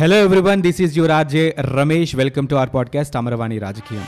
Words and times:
Hello 0.00 0.16
everyone 0.16 0.62
this 0.62 0.80
is 0.80 0.98
your 0.98 1.10
RJ 1.10 1.54
Ramesh 1.60 2.16
welcome 2.16 2.48
to 2.48 2.54
our 2.54 2.70
podcast 2.74 3.16
Amaravani 3.16 3.58
రాజకీయం 3.58 4.06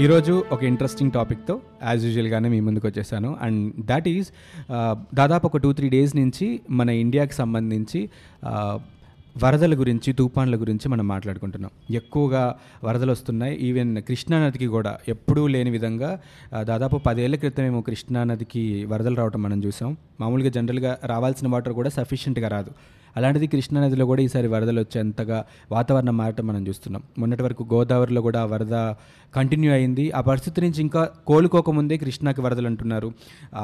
ఈరోజు 0.00 0.44
ఒక 0.52 0.64
interesting 0.64 1.12
టాపిక్తో 1.12 1.60
as 1.86 2.04
యూజువల్గానే 2.04 2.48
మీ 2.48 2.60
ముందుకు 2.60 2.86
వచ్చేసాను. 2.86 3.36
అండ్ 3.40 3.86
దాట్ 3.86 4.08
ఈజ్ 4.08 4.28
దాదాపు 5.14 5.46
ఒక 5.46 5.56
టూ 5.56 5.72
త్రీ 5.72 5.88
డేస్ 5.88 6.16
నుంచి 6.16 6.60
మన 6.70 6.90
ఇండియాకి 6.90 7.34
సంబంధించి 7.34 8.10
uh, 8.44 8.78
వరదల 9.44 9.78
గురించి 9.78 10.12
తుఫాన్ల 10.12 10.56
గురించి 10.56 10.88
మనం 10.88 11.08
మాట్లాడుకుంటున్నాం. 11.08 11.70
ఎక్కువగా 11.94 12.56
వరదలు 12.84 13.12
వస్తున్నాయి. 13.12 13.56
ఈవెన్ 13.56 14.02
కృష్ణానదికి 14.02 14.66
కూడా 14.66 14.98
ఎప్పుడూ 15.08 15.46
లేని 15.46 15.70
విధంగా 15.70 16.20
దాదాపు 16.60 16.96
పదేళ్ళ 16.96 17.36
క్రితమేమో 17.36 17.80
కృష్ణానదికి 17.80 18.84
వరదలు 18.84 19.16
రావటం 19.16 19.42
మనం 19.42 19.64
చూసాం. 19.64 19.96
మామూలుగా 20.20 20.50
జనరల్గా 20.50 20.98
రావాల్సిన 21.04 21.48
వాటర్ 21.48 21.72
కూడా 21.72 21.88
సఫిషియెంట్గా 21.88 22.48
రాదు. 22.48 22.70
అలాంటిది 23.16 23.46
కృష్ణానదిలో 23.46 24.06
కూడా 24.06 24.22
ఈసారి 24.22 24.48
వరదలు 24.48 24.80
వచ్చేంతగా 24.80 25.44
వాతావరణం 25.72 26.16
మారటం 26.16 26.46
మనం 26.46 26.68
చూస్తున్నాం. 26.68 27.02
మొన్నటి 27.18 27.42
వరకు 27.42 27.66
గోదావరిలో 27.74 28.20
కూడా 28.20 28.40
ఆ 28.40 28.44
వరద 28.44 28.94
కంటిన్యూ 29.34 29.72
అయింది. 29.72 30.10
ఆ 30.10 30.20
పరిస్థితి 30.20 30.60
నుంచి 30.60 30.80
ఇంకా 30.80 31.08
కోలుకోకముందే 31.26 31.96
కృష్ణాకి 31.96 32.40
వరదలు 32.40 32.66
అంటున్నారు. 32.66 33.12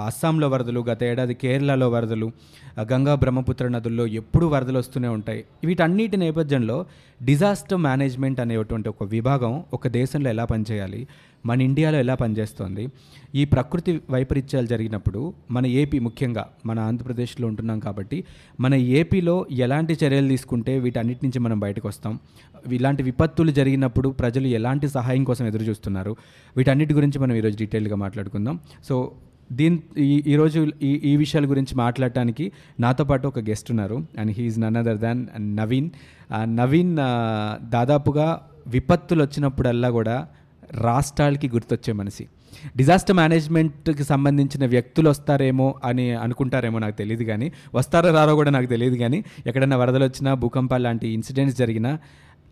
అస్సాంలో 0.07 0.49
వరదలు 0.49 0.81
గత 0.81 1.05
ఏడాది 1.05 1.35
కేరళలో 1.35 1.89
వరదలు 1.89 2.33
గంగా 2.81 3.15
బ్రహ్మపుత్ర 3.15 3.69
నదుల్లో 3.69 4.07
ఎప్పుడూ 4.07 4.49
వరదలు 4.49 4.79
వస్తూనే 4.79 5.09
ఉంటాయి. 5.09 5.45
వీటన్నిటి 5.65 6.17
నేపథ్యంలో 6.17 6.87
డిజాస్టర్ 7.23 7.79
మేనేజ్మెంట్ 7.79 8.41
అనేటువంటి 8.41 8.89
ఒక 8.89 9.05
విభాగం 9.05 9.65
ఒక 9.73 9.89
దేశంలో 9.89 10.31
ఎలా 10.31 10.45
పనిచేయాలి? 10.45 11.07
మన 11.47 11.63
ఇండియాలో 11.63 11.99
ఎలా 11.99 12.15
పనిచేస్తోంది? 12.15 12.89
ఈ 13.35 13.45
ప్రకృతి 13.45 14.01
వైపరీత్యాలు 14.11 14.67
జరిగినప్పుడు 14.67 15.35
మన 15.51 15.67
ఏపీ 15.67 15.99
ముఖ్యంగా 15.99 16.45
మన 16.67 16.79
ఆంధ్రప్రదేశ్లో 16.81 17.49
ఉంటున్నాం 17.49 17.79
కాబట్టి 17.79 18.25
మన 18.61 18.75
ఏపీలో 18.75 19.47
ఎలాంటి 19.51 19.99
చర్యలు 20.05 20.29
తీసుకుంటే 20.29 20.79
వీటన్నిటి 20.79 21.21
నుంచి 21.25 21.39
మనం 21.39 21.61
బయటకు 21.61 21.89
వస్తాం 21.89 22.19
ఇలాంటి 22.73 23.03
విపత్తులు 23.03 23.51
జరిగినప్పుడు 23.51 24.09
ప్రజలు 24.09 24.47
ఎలాంటి 24.47 24.89
సహాయం 24.89 25.25
కోసం 25.25 25.47
ఎదురు 25.47 25.63
చూస్తున్నారు 25.63 26.17
వీటన్నిటి 26.57 26.95
గురించి 26.95 27.19
మనం 27.19 27.35
ఈరోజు 27.35 27.57
డీటెయిల్గా 27.57 27.97
మాట్లాడుకుందాం. 27.97 28.61
సో 28.85 29.13
దీని 29.53 29.79
ఈ 29.99 30.25
ఈరోజు 30.27 30.71
ఈ 30.83 30.91
ఈ 31.05 31.17
విషయాల 31.17 31.51
గురించి 31.51 31.75
మాట్లాడటానికి 31.75 32.53
నాతో 32.81 33.05
పాటు 33.05 33.29
ఒక 33.29 33.39
గెస్ట్ 33.39 33.71
ఉన్నారు. 33.71 34.07
And 34.19 34.33
he's 34.33 34.59
none 34.59 34.77
other 34.77 34.99
than 34.99 35.27
Naveen. 35.41 35.91
Naveen 36.45 36.97
దాదాపుగా 37.71 38.41
విపత్తులు 38.67 39.23
వచ్చినప్పుడల్లా 39.23 39.91
కూడా 39.91 40.27
రాష్ట్రాలకి 40.73 41.49
గుర్తొచ్చే 41.49 41.93
మనిషి. 41.93 42.27
డిజాస్టర్ 42.77 43.17
మేనేజ్మెంట్కి 43.17 44.05
సంబంధించిన 44.05 44.67
వ్యక్తులు 44.67 45.11
వస్తారేమో 45.11 45.75
అని 45.85 46.11
అనుకుంటారేమో 46.11 46.79
నాకు 46.79 46.97
తెలియదు 46.97 47.25
కానీ 47.25 47.53
వస్తారో 47.75 48.15
రారో 48.15 48.35
కూడా 48.35 48.51
నాకు 48.51 48.67
తెలియదు 48.67 48.97
కానీ 48.97 49.25
ఎక్కడైనా 49.47 49.77
వరదలు 49.77 50.05
వచ్చినా 50.05 50.35
భూకంపాలు 50.35 50.83
లాంటి 50.83 51.09
ఇన్సిడెంట్స్ 51.09 51.59
జరిగినా 51.59 51.99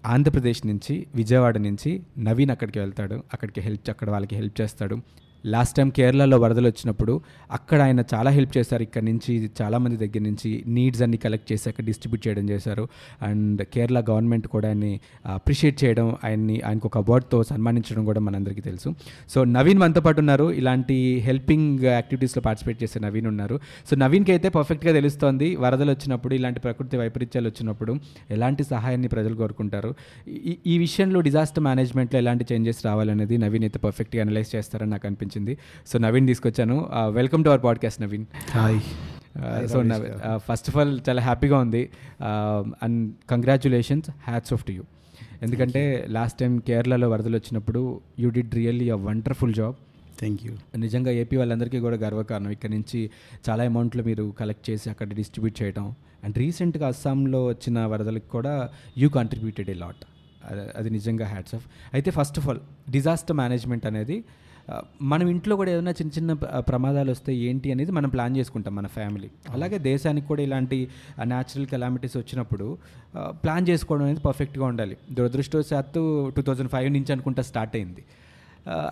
ఆంధ్రప్రదేశ్ 0.06 0.66
నుంచి 0.66 1.06
విజయవాడ 1.14 1.58
నుంచి 1.58 2.02
నవీన్ 2.18 2.50
అక్కడికి 2.50 2.78
వెళ్తాడు. 2.78 3.14
అక్కడికి 3.32 3.60
హెల్ప్ 3.60 3.90
అక్కడ 3.90 4.10
వాళ్ళకి 4.10 4.36
హెల్ప్ 4.36 4.60
చేస్తాడు. 4.60 4.98
లాస్ట్ 5.46 5.76
టైం 5.76 5.90
కేరళలో 5.90 6.38
వరదలు 6.38 6.66
వచ్చినప్పుడు 6.66 7.20
అక్కడ 7.50 7.80
ఆయన 7.80 8.04
చాలా 8.14 8.30
హెల్ప్ 8.30 8.58
చేశారు. 8.58 8.82
ఇక్కడ 8.82 9.02
నుంచి 9.02 9.50
చాలామంది 9.62 9.96
దగ్గర 9.96 10.22
నుంచి 10.22 10.64
నీడ్స్ 10.66 11.02
అన్ని 11.02 11.16
కలెక్ట్ 11.16 11.52
చేశాక 11.52 11.80
డిస్ట్రిబ్యూట్ 11.80 12.28
చేయడం 12.28 12.50
చేశారు. 12.50 12.88
అండ్ 13.22 13.62
కేరళ 13.62 14.00
గవర్నమెంట్ 14.00 14.48
కూడా 14.48 14.68
ఆయన్ని 14.68 15.00
అప్రిషియేట్ 15.26 15.84
చేయడం 15.84 16.16
ఆయన్ని 16.24 16.60
ఆయనకు 16.60 16.86
ఒక 16.86 16.98
అవార్డ్తో 16.98 17.42
సన్మానించడం 17.42 18.04
కూడా 18.04 18.20
మనందరికీ 18.20 18.60
తెలుసు. 18.60 18.94
సో 19.28 19.44
నవీన్ 19.44 19.78
మనతో 19.78 20.00
పాటు 20.00 20.20
ఉన్నారు. 20.20 20.52
ఇలాంటి 20.52 21.18
హెల్పింగ్ 21.18 21.84
యాక్టివిటీస్లో 21.84 22.42
పార్టిసిపేట్ 22.42 22.82
చేసే 22.82 23.00
నవీన్ 23.00 23.26
ఉన్నారు. 23.26 23.60
సో 23.90 23.96
నవీన్కి 23.96 24.32
అయితే 24.32 24.48
పర్ఫెక్ట్గా 24.48 24.92
తెలుస్తోంది. 24.92 25.56
వరదలు 25.56 25.90
వచ్చినప్పుడు 25.90 26.34
ఇలాంటి 26.34 26.60
ప్రకృతి 26.60 26.96
వైపరీత్యాలు 26.96 27.48
వచ్చినప్పుడు 27.48 28.00
ఎలాంటి 28.30 28.64
సహాయాన్ని 28.64 29.08
ప్రజలు 29.08 29.34
కోరుకుంటారు? 29.34 29.94
ఈ 30.28 30.56
ఈ 30.66 30.78
విషయంలో 30.78 31.20
డిజాస్టర్ 31.20 31.64
మేనేజ్మెంట్లో 31.64 32.18
ఎలాంటి 32.18 32.46
చేంజెస్ 32.52 32.86
రావాలనేది 32.86 33.38
నవీన్ 33.38 33.64
అయితే 33.64 33.78
పర్ఫెక్ట్గా 33.78 34.22
అనలైజ్ 34.22 34.56
చేస్తారని 34.56 34.90
నాకు 34.90 35.06
అనిపించింది. 35.06 35.30
సో 35.86 35.98
నవీన్ 35.98 36.26
తీసుకొచ్చాను. 36.26 36.76
Welcome 37.10 37.44
to 37.44 37.48
our 37.48 37.64
podcast 37.64 38.02
Naveen. 38.02 38.26
Hi. 38.50 38.80
So 39.68 39.82
first 40.36 40.68
of 40.70 40.76
all 40.76 41.00
చాలా 41.08 41.22
హ్యాపీగా 41.22 41.58
ఉంది. 41.58 41.90
And 42.22 43.14
congratulations. 43.30 44.10
Hats 44.10 44.52
off 44.52 44.64
to 44.64 44.72
you 44.72 44.82
ఎందుకంటే 45.42 46.06
లాస్ట్ 46.08 46.38
టైం 46.38 46.58
కేరళలో 46.58 47.10
వరదలు 47.10 47.36
వచ్చినప్పుడు 47.36 48.00
you 48.18 48.30
did 48.30 48.54
really 48.54 48.90
a 48.90 48.94
wonderful 48.94 49.54
job 49.54 49.74
thank 50.18 50.40
you 50.46 50.52
నిజంగా 50.76 51.10
ఏపీ 51.10 51.36
వాళ్ళందరికీ 51.36 51.78
కూడా 51.78 51.96
గర్వకారణం. 51.96 52.50
ఇక్కడ 52.50 52.70
నుంచి 52.70 53.10
చాలా 53.50 53.64
అమౌంట్లు 53.64 54.02
మీరు 54.02 54.34
కలెక్ట్ 54.40 54.70
చేసి 54.70 54.90
అక్కడ 54.90 55.08
డిస్ట్రిబ్యూట్ 55.14 55.62
చేయడం 55.62 55.94
అండ్ 56.24 56.38
రీసెంట్గా 56.38 56.86
అస్సాంలో 56.86 57.46
వచ్చిన 57.46 57.86
వరదలకు 57.86 58.28
కూడా 58.30 58.68
యూ 58.98 59.08
కంట్రిబ్యూటెడ్ 59.08 59.70
ఏ 59.70 59.74
లాట్ 59.74 60.04
అది 60.76 60.90
నిజంగా 60.90 61.26
హ్యాట్స్ 61.26 61.54
ఆఫ్ 61.54 61.66
అయితే 61.94 62.10
first 62.10 62.38
of 62.38 62.48
all 62.48 62.60
disaster 62.90 63.36
management 63.36 63.86
అనేది 63.86 64.24
మనం 65.02 65.28
ఇంట్లో 65.28 65.56
కూడా 65.56 65.70
ఏదైనా 65.70 65.90
చిన్న 65.90 66.10
చిన్న 66.18 66.32
ప్ర- 66.32 66.60
ప్రమాదాలు 66.60 67.10
వస్తే 67.10 67.36
ఏంటి 67.36 67.72
అనేది 67.72 67.92
మనం 67.92 68.08
ప్లాన్ 68.08 68.36
చేసుకుంటాం 68.36 68.74
మన 68.74 68.86
ఫ్యామిలీ. 68.86 69.30
అలాగే 69.50 69.78
దేశానికి 69.78 70.26
కూడా 70.26 70.42
ఇలాంటి 70.42 70.88
న్యాచురల్ 71.22 71.66
కెలామిటీస్ 71.66 72.16
వచ్చినప్పుడు 72.16 72.78
ప్లాన్ 73.28 73.68
చేసుకోవడం 73.68 74.04
అనేది 74.04 74.20
పర్ఫెక్ట్గా 74.20 74.66
ఉండాలి. 74.66 74.96
దురదృష్టవశాత్తు 75.12 76.32
టూ 76.36 76.42
థౌజండ్ 76.42 76.70
ఫైవ్ 76.70 76.92
నుంచి 76.92 77.12
అనుకుంటా 77.12 77.42
స్టార్ట్ 77.42 77.76
అయింది. 77.76 78.04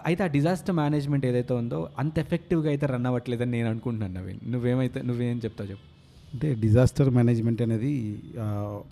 అయితే 0.05 0.25
ఆ 0.25 0.27
డిజాస్టర్ 0.27 0.77
మేనేజ్మెంట్ 0.77 1.27
ఏదైతే 1.27 1.55
ఉందో 1.55 1.89
అంత 1.99 2.19
ఎఫెక్టివ్గా 2.19 2.69
అయితే 2.69 2.87
రన్ 2.87 3.07
అవ్వట్లేదని 3.07 3.51
నేను 3.51 3.71
అనుకుంటున్నాను 3.71 4.21
నవీన్. 4.21 4.53
నువ్వేమైతే 4.53 5.03
నువ్వేం 5.03 5.41
చెప్తావు 5.45 5.71
చెప్పు. 5.71 6.01
అంటే 6.35 6.55
డిజాస్టర్ 6.61 7.11
మేనేజ్మెంట్ 7.11 7.63
అనేది 7.63 8.23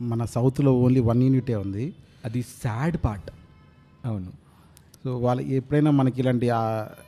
మన 0.01 0.25
సౌత్లో 0.25 0.79
ఓన్లీ 0.79 1.01
వన్ 1.01 1.23
యూనిటే 1.23 1.57
ఉంది. 1.57 1.95
అది 2.25 2.43
సాడ్ 2.43 2.97
పార్ట్ 3.05 3.31
అవును. 4.07 4.48
సో 5.09 5.17
వాళ్ళు 5.17 5.43
ఎప్పుడైనా 5.43 5.91
మనకి 5.91 6.21
ఇలాంటి 6.21 6.51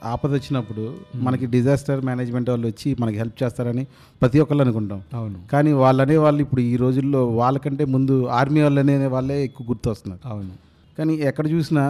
ఆపద 0.04 0.32
వచ్చినప్పుడు 0.32 0.94
మనకి 1.14 1.46
డిజాస్టర్ 1.46 2.04
మేనేజ్మెంట్ 2.04 2.50
వాళ్ళు 2.50 2.66
వచ్చి 2.66 2.96
మనకి 3.00 3.16
హెల్ప్ 3.16 3.42
చేస్తారని 3.42 3.84
ప్రతి 4.20 4.40
ఒక్కళ్ళు 4.40 4.62
అనుకుంటాం. 4.62 5.02
అవును. 5.14 5.38
కానీ 5.52 5.72
వాళ్ళనే 5.72 6.16
వాళ్ళు 6.16 6.40
ఇప్పుడు 6.42 6.60
ఈ 6.60 6.76
రోజుల్లో 6.76 7.26
వాళ్ళకంటే 7.26 7.84
ముందు 7.84 8.26
ఆర్మీ 8.26 8.60
వాళ్ళనే 8.62 9.06
వాళ్ళే 9.06 9.44
ఎక్కువ 9.44 9.66
గుర్తొస్తున్నారు. 9.70 10.28
అవును. 10.28 10.50
కానీ 10.98 11.14
ఎక్కడ 11.14 11.46
చూసినా 11.50 11.84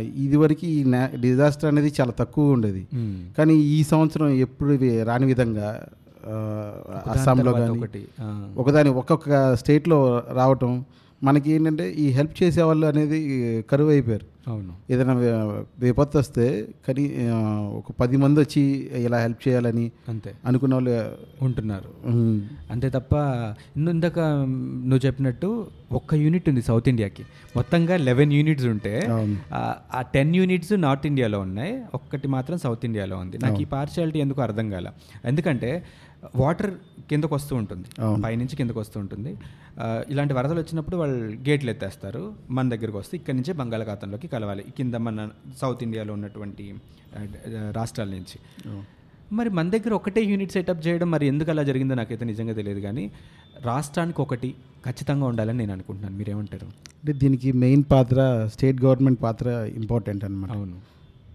ఇదివరకు 0.00 0.66
ఈ 0.66 0.84
డిజాస్టర్ 1.20 1.70
అనేది 1.72 1.94
చాలా 2.00 2.10
తక్కువ 2.10 2.52
ఉండేది. 2.52 2.86
కానీ 3.38 3.54
ఈ 3.54 3.84
సంవత్సరం 3.84 4.28
ఎప్పుడు 4.28 4.78
రాని 5.04 5.26
విధంగా 5.26 5.68
అస్సాంలో 7.10 7.52
కానీ 7.52 7.78
ఒకటి. 7.78 8.04
ఒకదాని 8.58 8.88
ఒక్కొక్క 8.90 9.56
స్టేట్లో 9.56 10.22
రావటం 10.32 10.84
మనకి 11.22 11.50
ఏంటంటే 11.50 11.92
ఈ 11.92 12.08
హెల్ప్ 12.08 12.42
చేసేవాళ్ళు 12.42 12.86
అనేది 12.86 13.18
కరువు 13.70 13.90
అయిపోయారు 13.90 14.26
అవును. 14.50 14.72
ఏదైనా 14.90 15.14
విపత్తు 15.78 16.18
వస్తే 16.18 16.68
కానీ 16.88 17.04
ఒక 17.78 17.92
పది 18.00 18.16
మంది 18.16 18.40
వచ్చి 18.40 18.62
ఇలా 19.04 19.18
హెల్ప్ 19.22 19.48
చేయాలని 19.48 19.90
అంతే. 20.08 20.34
అనుకున్న 20.46 20.74
వాళ్ళు 20.74 20.92
ఉంటున్నారు. 21.42 21.90
అంతే 22.70 22.88
తప్ప 22.90 23.14
ఇందాక 23.76 24.18
నువ్వు 24.88 25.06
చెప్పినట్టు 25.06 25.66
ఒక్క 25.92 26.14
యూనిట్ 26.14 26.48
ఉంది 26.48 26.62
సౌత్ 26.62 26.88
ఇండియాకి. 26.88 27.24
మొత్తంగా 27.56 27.96
లెవెన్ 27.96 28.32
యూనిట్స్ 28.32 28.66
ఉంటే 28.66 28.94
ఆ 29.52 30.04
టెన్ 30.14 30.36
యూనిట్స్ 30.36 30.72
నార్త్ 30.80 31.06
ఇండియాలో 31.06 31.40
ఉన్నాయి. 31.40 31.82
ఒక్కటి 31.94 32.28
మాత్రం 32.28 32.58
సౌత్ 32.58 32.84
ఇండియాలో 32.84 33.16
ఉంది. 33.16 33.38
నాకు 33.38 33.60
ఈ 33.62 33.64
పార్షియాలిటీ 33.64 34.18
ఎందుకు 34.18 34.42
అర్థం 34.42 34.70
కాల. 34.70 34.88
ఎందుకంటే 35.24 35.72
వాటర్ 36.36 36.70
కిందకు 37.10 37.34
వస్తూ 37.34 37.56
ఉంటుంది. 37.56 37.88
పైనుంచి 38.22 38.56
కిందకు 38.56 38.80
వస్తూ 38.80 39.00
ఉంటుంది. 39.00 39.32
ఇలాంటి 40.10 40.34
వరదలు 40.34 40.60
వచ్చినప్పుడు 40.60 40.96
వాళ్ళు 40.96 41.36
గేట్లు 41.48 41.70
ఎత్తేస్తారు. 41.70 42.22
మన 42.50 42.68
దగ్గరకు 42.68 42.98
వస్తే 42.98 43.16
ఇక్కడి 43.16 43.36
నుంచే 43.36 43.52
బంగాళాఖాతంలోకి 43.52 44.28
కలవాలి. 44.28 44.64
కింద 44.76 44.94
మన 44.94 45.28
సౌత్ 45.62 45.82
ఇండియాలో 45.82 46.12
ఉన్నటువంటి 46.14 46.74
రాష్ట్రాల 47.70 48.08
నుంచి. 48.08 48.38
మరి 49.32 49.48
మన 49.50 49.70
దగ్గర 49.70 49.92
ఒకటే 49.92 50.20
యూనిట్ 50.24 50.52
సెటప్ 50.52 50.86
చేయడం 50.86 51.10
మరి 51.10 51.26
ఎందుకు 51.26 51.50
అలా 51.50 51.62
జరిగిందో 51.62 51.94
నాకైతే 51.94 52.24
నిజంగా 52.24 52.52
తెలియదు 52.52 52.80
కానీ 52.80 53.04
రాష్ట్రానికి 53.62 54.22
ఒకటి 54.22 54.54
ఖచ్చితంగా 54.86 55.26
ఉండాలని 55.26 55.58
నేను 55.58 55.72
అనుకుంటున్నాను. 55.72 56.16
మీరేమంటారు? 56.16 56.66
అంటే 56.66 57.12
దీనికి 57.12 57.52
మెయిన్ 57.52 57.84
పాత్ర 57.90 58.48
స్టేట్ 58.52 58.82
గవర్నమెంట్ 58.84 59.22
పాత్ర 59.22 59.48
ఇంపార్టెంట్ 59.74 60.24
అనమాట 60.24 60.50
అవును. 60.50 60.76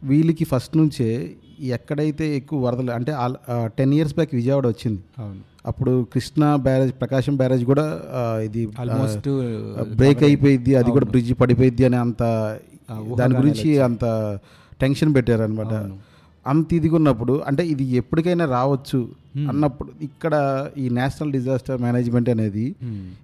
వీళ్ళకి 0.04 0.46
ఫస్ట్ 0.46 0.78
నుంచే 0.78 1.10
ఎక్కడైతే 1.78 2.26
ఎక్కువ 2.40 2.58
వరదలు 2.66 2.92
అంటే 2.98 3.12
టెన్ 3.80 3.94
ఇయర్స్ 3.98 4.16
బ్యాక్ 4.20 4.32
విజయవాడ 4.40 4.66
వచ్చింది. 4.74 5.02
అప్పుడు 5.70 5.92
కృష్ణా 6.14 6.50
బ్యారేజ్ 6.68 6.94
ప్రకాశం 7.02 7.34
బ్యారేజ్ 7.42 7.66
కూడా 7.72 7.86
ఇది 8.48 8.62
ఆల్మోస్ట్ 8.84 9.30
బ్రేక్ 10.02 10.24
అయిపోయింది. 10.30 10.72
అది 10.80 10.90
కూడా 10.98 11.08
బ్రిడ్జ్ 11.12 11.34
పడిపోయింది 11.42 11.86
అని 11.90 11.98
అంత 12.06 12.24
దాని 13.20 13.36
గురించి 13.42 13.70
అంత 13.90 14.06
టెన్షన్ 14.82 15.12
పెట్టారు 15.18 15.44
అనమాట 15.48 15.74
అంత 16.46 16.68
ఇదిగా 16.78 16.96
ఉన్నప్పుడు 17.00 17.34
అంటే 17.50 17.64
ఇది 17.74 17.84
ఎప్పటికైనా 18.00 18.46
రావచ్చు 18.58 19.00
అన్నప్పుడు 19.52 19.92
ఇక్కడ 20.08 20.34
ఈ 20.84 20.86
నేషనల్ 20.98 21.32
డిజాస్టర్ 21.36 21.78
మేనేజ్మెంట్ 21.84 22.30
అనేది 22.34 22.66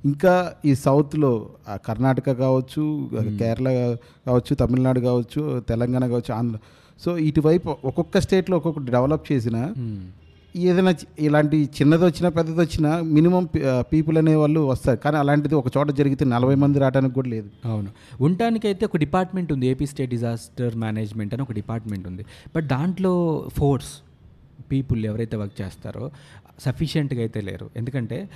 ఇంకా 0.10 0.34
ఈ 0.70 0.74
సౌత్లో 0.86 1.32
కర్ణాటక 1.88 2.32
కావచ్చు 2.44 2.84
కేరళ 3.40 3.70
కావచ్చు 4.28 4.54
తమిళనాడు 4.62 5.02
కావచ్చు 5.10 5.42
తెలంగాణ 5.72 6.04
కావచ్చు 6.14 6.34
ఆంధ్ర 6.38 6.60
సో 7.06 7.18
ఇటువైపు 7.18 7.76
ఒక్కొక్క 7.86 8.20
స్టేట్లో 8.20 8.58
ఒక్కొక్కటి 8.58 8.92
డెవలప్ 8.92 9.32
చేసిన 9.32 9.74
ఏదైనా 10.56 10.96
ఇలాంటి 11.20 11.58
చిన్నది 11.58 12.06
వచ్చినా 12.06 12.30
పెద్దది 12.30 12.60
వచ్చినా 12.60 13.02
మినిమం 13.02 13.50
పీపుల్ 13.80 14.18
అనే 14.18 14.36
వాళ్ళు 14.36 14.60
వస్తారు. 14.60 14.98
కానీ 14.98 15.18
అలాంటిది 15.18 15.56
ఒక 15.56 15.66
చోట 15.78 15.92
జరిగితే 15.92 16.26
నలభై 16.26 16.56
మంది 16.56 16.80
రావడానికి 16.80 17.14
కూడా 17.14 17.30
లేదు. 17.30 17.50
అవును. 17.66 17.88
ఉండటానికైతే 18.22 18.86
ఒక 18.86 18.98
డిపార్ట్మెంట్ 18.98 19.52
ఉంది. 19.54 19.68
ఏపీ 19.68 19.86
స్టేట్ 19.86 20.10
డిజాస్టర్ 20.10 20.76
మేనేజ్మెంట్ 20.76 21.34
అని 21.34 21.44
ఒక 21.44 21.52
డిపార్ట్మెంట్ 21.52 22.08
ఉంది. 22.08 22.26
బట్ 22.56 22.66
దాంట్లో 22.66 23.14
ఫోర్స్ 23.58 23.94
పీపుల్ 24.72 25.06
ఎవరైతే 25.06 25.38
వర్క్ 25.38 25.62
చేస్తారో 25.62 26.12
సఫిషియెంట్గా 26.60 27.20
అయితే 27.20 27.42
లేరు. 27.42 27.70
ఎందుకంటే 27.76 28.30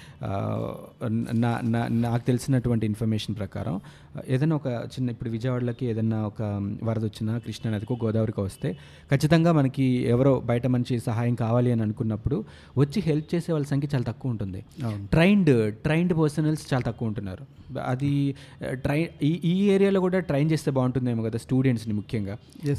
నా 1.34 1.60
నా- 1.64 1.92
నాకు 1.92 2.26
తెలిసినటువంటి 2.26 2.86
ఇన్ఫర్మేషన్ 2.86 3.36
ప్రకారం 3.36 3.80
ఏదైనా 4.28 4.56
ఒక 4.56 4.68
చిన్న 4.68 5.10
ఇప్పుడు 5.10 5.30
విజయవాడలోకి 5.30 5.86
ఏదైనా 5.86 6.22
ఒక 6.22 6.42
వరద 6.84 7.04
వచ్చినా 7.04 7.38
కృష్ణా 7.38 7.74
నదికో 7.74 7.98
గోదావరికి 8.04 8.42
వస్తే 8.42 8.78
ఖచ్చితంగా 9.12 9.52
మనకి 9.52 9.84
ఎవరో 9.84 10.40
బయట 10.46 10.68
మనిషి 10.68 11.00
సహాయం 11.00 11.36
కావాలి 11.36 11.72
అని 11.72 11.82
అనుకున్నప్పుడు 11.82 12.44
వచ్చి 12.78 13.02
హెల్ప్ 13.02 13.36
చేసే 13.36 13.52
వాళ్ళ 13.52 13.66
సంఖ్య 13.66 13.88
చాలా 13.94 14.04
తక్కువ 14.04 14.32
ఉంటుంది. 14.32 14.66
ట్రైన్డ్ 15.12 15.76
ట్రైన్డ్ 15.76 16.18
పర్సనల్స్ 16.18 16.74
చాలా 16.74 16.84
తక్కువ 16.88 17.08
ఉంటున్నారు. 17.08 17.74
అది 17.86 18.36
ట్రై 18.72 19.10
ఈ 19.24 19.40
ఈ 19.44 19.70
ఏరియాలో 19.70 20.00
కూడా 20.00 20.20
ట్రైన్ 20.20 20.52
చేస్తే 20.52 20.72
బాగుంటుందేమో 20.72 21.24
కదా 21.24 21.38
స్టూడెంట్స్ని 21.38 21.94
ముఖ్యంగా. 21.94 22.38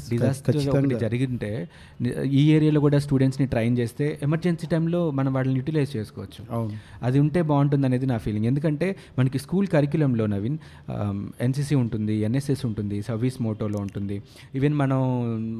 డిజాస్టర్ 0.09 0.99
జరిగింటే 0.99 1.69
ఈ 2.25 2.51
ఏరియాలో 2.51 2.79
కూడా 2.79 2.99
స్టూడెంట్స్ని 2.99 3.47
ట్రైన్ 3.47 3.77
చేస్తే 3.77 4.19
ఎమర్జెన్సీ 4.23 4.67
టైంలో 4.67 5.11
మనం 5.11 5.33
వాళ్ళని 5.35 5.57
యూటిలైజ్ 5.57 5.97
చేసుకోవచ్చు. 5.97 6.55
అది 7.03 7.19
ఉంటే 7.19 7.41
బాగుంటుంది 7.41 7.85
అనేది 7.85 8.05
నా 8.05 8.17
ఫీలింగ్ 8.17 8.45
ఎందుకంటే 8.45 8.95
మనకి 9.19 9.39
స్కూల్ 9.39 9.67
కరిక్యులంలో 9.67 10.25
నవీన్ 10.25 10.57
ఎన్సీసీ 11.41 11.75
ఉంటుంది 11.75 12.15
ఎన్ఎస్ఎస్ 12.15 12.65
ఉంటుంది 12.65 13.01
సర్వీస్ 13.01 13.41
మోటోలో 13.41 13.79
ఉంటుంది. 13.79 14.23
ఈవెన్ 14.55 14.73
మనం 14.73 15.01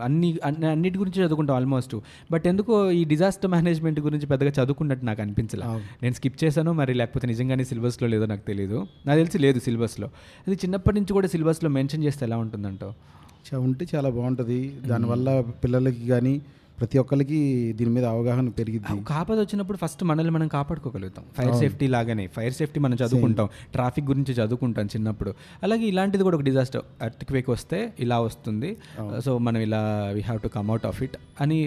అన్ని 0.03 0.37
అన్ని- 0.45 0.69
అన్నిటి 0.69 0.97
గురించి 0.97 1.25
చదువుకుంటాం 1.25 1.55
ఆల్మోస్ట్ 1.55 1.95
బట్ 2.31 2.47
ఎందుకో 2.47 2.91
ఈ 2.91 3.03
డిజాస్టర్ 3.03 3.51
మేనేజ్మెంట్ 3.51 3.99
గురించి 3.99 4.25
పెద్దగా 4.25 4.49
చదువుకున్నట్టు 4.49 5.05
నాకు 5.05 5.21
అనిపించలే. 5.21 5.65
నేను 6.03 6.13
స్కిప్ 6.13 6.43
చేశాను 6.43 6.73
మరి 6.73 6.93
లేకపోతే 6.93 7.27
నిజంగానే 7.27 7.63
సిలబస్లో 7.63 8.07
లేదో 8.07 8.25
నాకు 8.25 8.47
తెలియదు 8.47 8.87
నాకు 9.05 9.19
తెలిసి 9.19 9.37
లేదు 9.37 9.59
సిలబస్లో 9.59 10.07
అది 10.47 10.55
చిన్నప్పటి 10.55 10.95
నుంచి 10.95 11.13
కూడా 11.13 11.27
సిలబస్లో 11.27 11.69
మెన్షన్ 11.69 12.03
చేస్తే 12.03 12.25
ఎలా 12.25 12.37
ఉంటుందంటో? 12.37 12.93
ఉంటే 13.59 13.87
చాలా 13.95 14.09
బాగుంటుంది. 14.09 14.75
దానివల్ల 14.87 15.41
పిల్లలకి 15.41 16.07
కానీ 16.07 16.41
ప్రతి 16.79 16.97
ఒక్కరికి 16.97 17.39
దీని 17.77 17.91
మీద 17.91 18.05
అవగాహన 18.05 18.49
పెరిగిద్ది. 18.49 19.03
కాపద 19.09 19.39
వచ్చినప్పుడు 19.39 19.77
ఫస్ట్ 19.77 20.03
మనల్ని 20.03 20.31
మనం 20.31 20.47
కాపాడుకోగలుగుతాం. 20.47 21.25
ఫైర్ 21.37 21.55
సేఫ్టీ 21.59 21.87
లాగానే. 21.87 22.25
ఫైర్ 22.35 22.53
సేఫ్టీ 22.53 22.79
మనం 22.85 22.95
చదువుకుంటాం. 23.01 23.47
ట్రాఫిక్ 23.73 24.07
గురించి 24.07 24.33
చదువుకుంటాం 24.33 24.85
చిన్నప్పుడు. 24.85 25.33
అలాగే 25.63 25.85
ఇలాంటిది 25.91 26.23
కూడా 26.23 26.37
ఒక 26.37 26.43
డిజాస్టర్ 26.43 26.81
అర్త్క్వేక్ 27.01 27.49
వస్తే 27.49 27.79
ఇలా 27.99 28.19
వస్తుంది. 28.19 28.71
సో 29.25 29.37
మనం 29.37 29.61
ఇలా 29.67 29.81
we 30.13 30.21
have 30.21 30.41
to 30.41 30.47
come 30.47 30.69
out 30.69 30.85
of 30.85 31.03
it 31.03 31.17
అని 31.41 31.59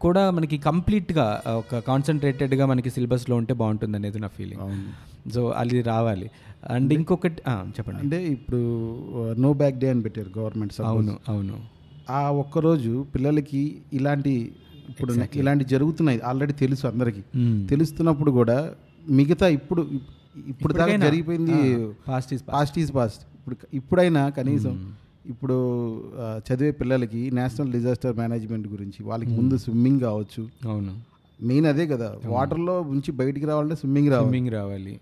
కూడా 0.00 0.30
మనకి 0.30 0.58
కంప్లీట్గా 0.58 1.26
ఒక 1.48 1.78
కాన్సన్ట్రేటెడ్గా 1.78 2.66
మనకి 2.66 2.90
సిలబస్లో 2.90 3.36
ఉంటే 3.36 3.54
బాగుంటుంది 3.54 3.96
అనేది 3.96 4.18
నా 4.18 4.28
ఫీలింగ్ 4.28 5.32
సో 5.34 5.48
అది 5.62 5.82
రావాలి. 5.82 6.30
అండ్ 6.70 6.92
ఇంకొకటి 6.92 7.42
చెప్పండి. 7.50 8.00
అంటే 8.00 8.18
ఇప్పుడు 8.36 8.60
నో 9.42 9.52
బ్యాక్ 9.52 9.76
డే 9.82 9.88
అని 9.90 10.02
పెట్టారు 10.02 10.30
గవర్నమెంట్ 10.38 10.74
అవును 10.80 11.16
అవును. 11.28 11.56
ఆ 12.08 12.30
ఒక్కరోజు 12.34 13.06
పిల్లలకి 13.14 13.62
ఇలాంటి 13.92 14.32
ఇప్పుడు 14.88 15.12
ఇలాంటి 15.36 15.64
జరుగుతున్నాయి. 15.64 16.20
ఆల్రెడీ 16.20 16.52
తెలుసు 16.54 16.86
అందరికీ. 16.86 17.22
మ్మ్. 17.36 17.68
తెలుస్తున్నప్పుడు 17.68 18.30
కూడా 18.30 18.58
మిగతా 19.10 19.48
ఇప్పుడు 19.48 19.82
ఇప్పుడు 20.48 20.72
దాకా 20.72 20.96
జరిగిపోయింది 20.96 21.56
past 22.08 22.28
is 22.28 22.40
past. 22.40 22.50
Past 22.52 22.78
is 22.78 22.94
past 22.94 23.22
ఇప్పుడు 23.36 23.56
ఇప్పుడైనా 23.74 24.30
కనీసం 24.30 24.74
ఇప్పుడు 25.26 25.56
ఆ, 26.20 26.40
చదివే 26.46 26.70
పిల్లలకి 26.70 27.30
నేషనల్ 27.30 27.72
డిజాస్టర్ 27.72 28.16
మేనేజ్మెంట్ 28.16 28.68
గురించి 28.68 29.02
వాళ్ళకి 29.02 29.30
ముందు 29.30 29.56
స్విమ్మింగ్ 29.56 30.00
కావచ్చు. 30.00 30.42
అవును. 30.68 30.92
మెయిన్ 31.40 31.66
అదే 31.66 31.86
కదా. 31.86 32.08
వాటర్లో 32.26 32.84
నుంచి 32.84 33.12
బయటికి 33.12 33.46
రావాలంటే 33.46 33.76
స్విమ్మింగ్ 33.76 34.08
రావాలి. 34.08 34.26
స్విమ్మింగ్ 34.26 34.52
రావాలి. 34.52 34.94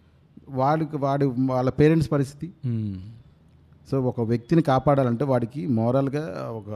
వాడికి 0.51 0.97
వాడి 0.97 1.25
వాళ్ళ 1.47 1.71
పేరెంట్స్ 1.71 2.13
పరిస్థితి. 2.13 2.49
సో 3.91 4.01
ఒక 4.01 4.21
వ్యక్తిని 4.31 4.63
కాపాడాలంటే 4.63 5.25
వాడికి 5.25 5.67
మోరల్గా 5.67 6.25
ఒక 6.59 6.71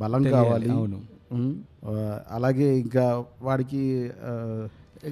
బలం 0.00 0.22
కావాలి. 0.22 0.68
అవును. 0.70 0.98
అలాగే 2.30 2.68
ఇంకా 2.78 3.24
వాడికి 3.42 3.82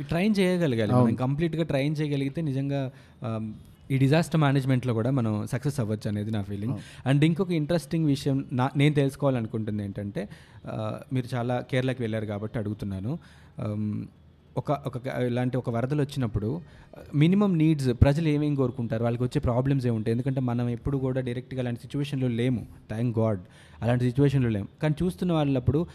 ట్రైన్ 0.08 0.34
చేయగలగాలి. 0.38 0.93
మనం 0.93 1.14
కంప్లీట్గా 1.14 1.64
ట్రైన్ 1.64 1.96
చేయగలిగితే 2.00 2.40
నిజంగా 2.43 2.81
ఈ 3.90 3.96
డిజాస్టర్ 3.98 4.40
మేనేజ్మెంట్లో 4.40 4.93
కూడా 4.94 5.10
మనం 5.10 5.32
సక్సెస్ 5.52 5.81
అవ్వచ్చు 5.81 6.08
అనేది 6.08 6.31
నా 6.31 6.43
ఫీలింగ్. 6.43 6.76
అండ్ 7.06 7.25
ఇంకొక 7.25 7.52
ఇంట్రెస్టింగ్ 7.52 8.06
విషయం 8.06 8.44
నా 8.52 8.64
నేను 8.76 8.94
తెలుసుకోవాలనుకుంటుంది 8.94 9.84
ఏంటంటే 9.84 10.22
మీరు 11.12 11.28
చాలా 11.34 11.56
కేరళకి 11.70 12.02
వెళ్ళారు 12.02 12.26
కాబట్టి 12.26 12.58
అడుగుతున్నాను. 12.58 13.12
ఒక 14.56 14.73
ఒక 14.73 15.06
ఇలాంటి 15.06 15.56
ఒక 15.56 15.70
వరదలు 15.70 16.03
వచ్చినప్పుడు 16.03 16.61
మినిమం 17.14 17.58
నీడ్స్ 17.58 17.88
ప్రజలు 18.03 18.29
ఏమేమి 18.29 18.56
కోరుకుంటారు? 18.56 19.03
వాళ్ళకి 19.03 19.23
వచ్చే 19.23 19.41
ప్రాబ్లమ్స్ 19.41 19.87
ఏముంటాయి 19.87 20.12
ఎందుకంటే 20.12 20.41
మనం 20.41 20.69
ఎప్పుడు 20.69 20.99
కూడా 20.99 21.20
డైరెక్ట్గా 21.20 21.61
అలాంటి 21.61 21.81
సిచ్యువేషన్లో 21.81 22.29
లేము. 22.29 22.67
Thank 22.91 23.19
God. 23.19 23.41
అలాంటి 23.82 24.05
సిచ్యువేషన్లో 24.05 24.49
లేము. 24.49 24.69
కానీ 24.82 24.94
చూస్తున్న 25.05 25.32
వాళ్ళప్పుడు 25.32 25.87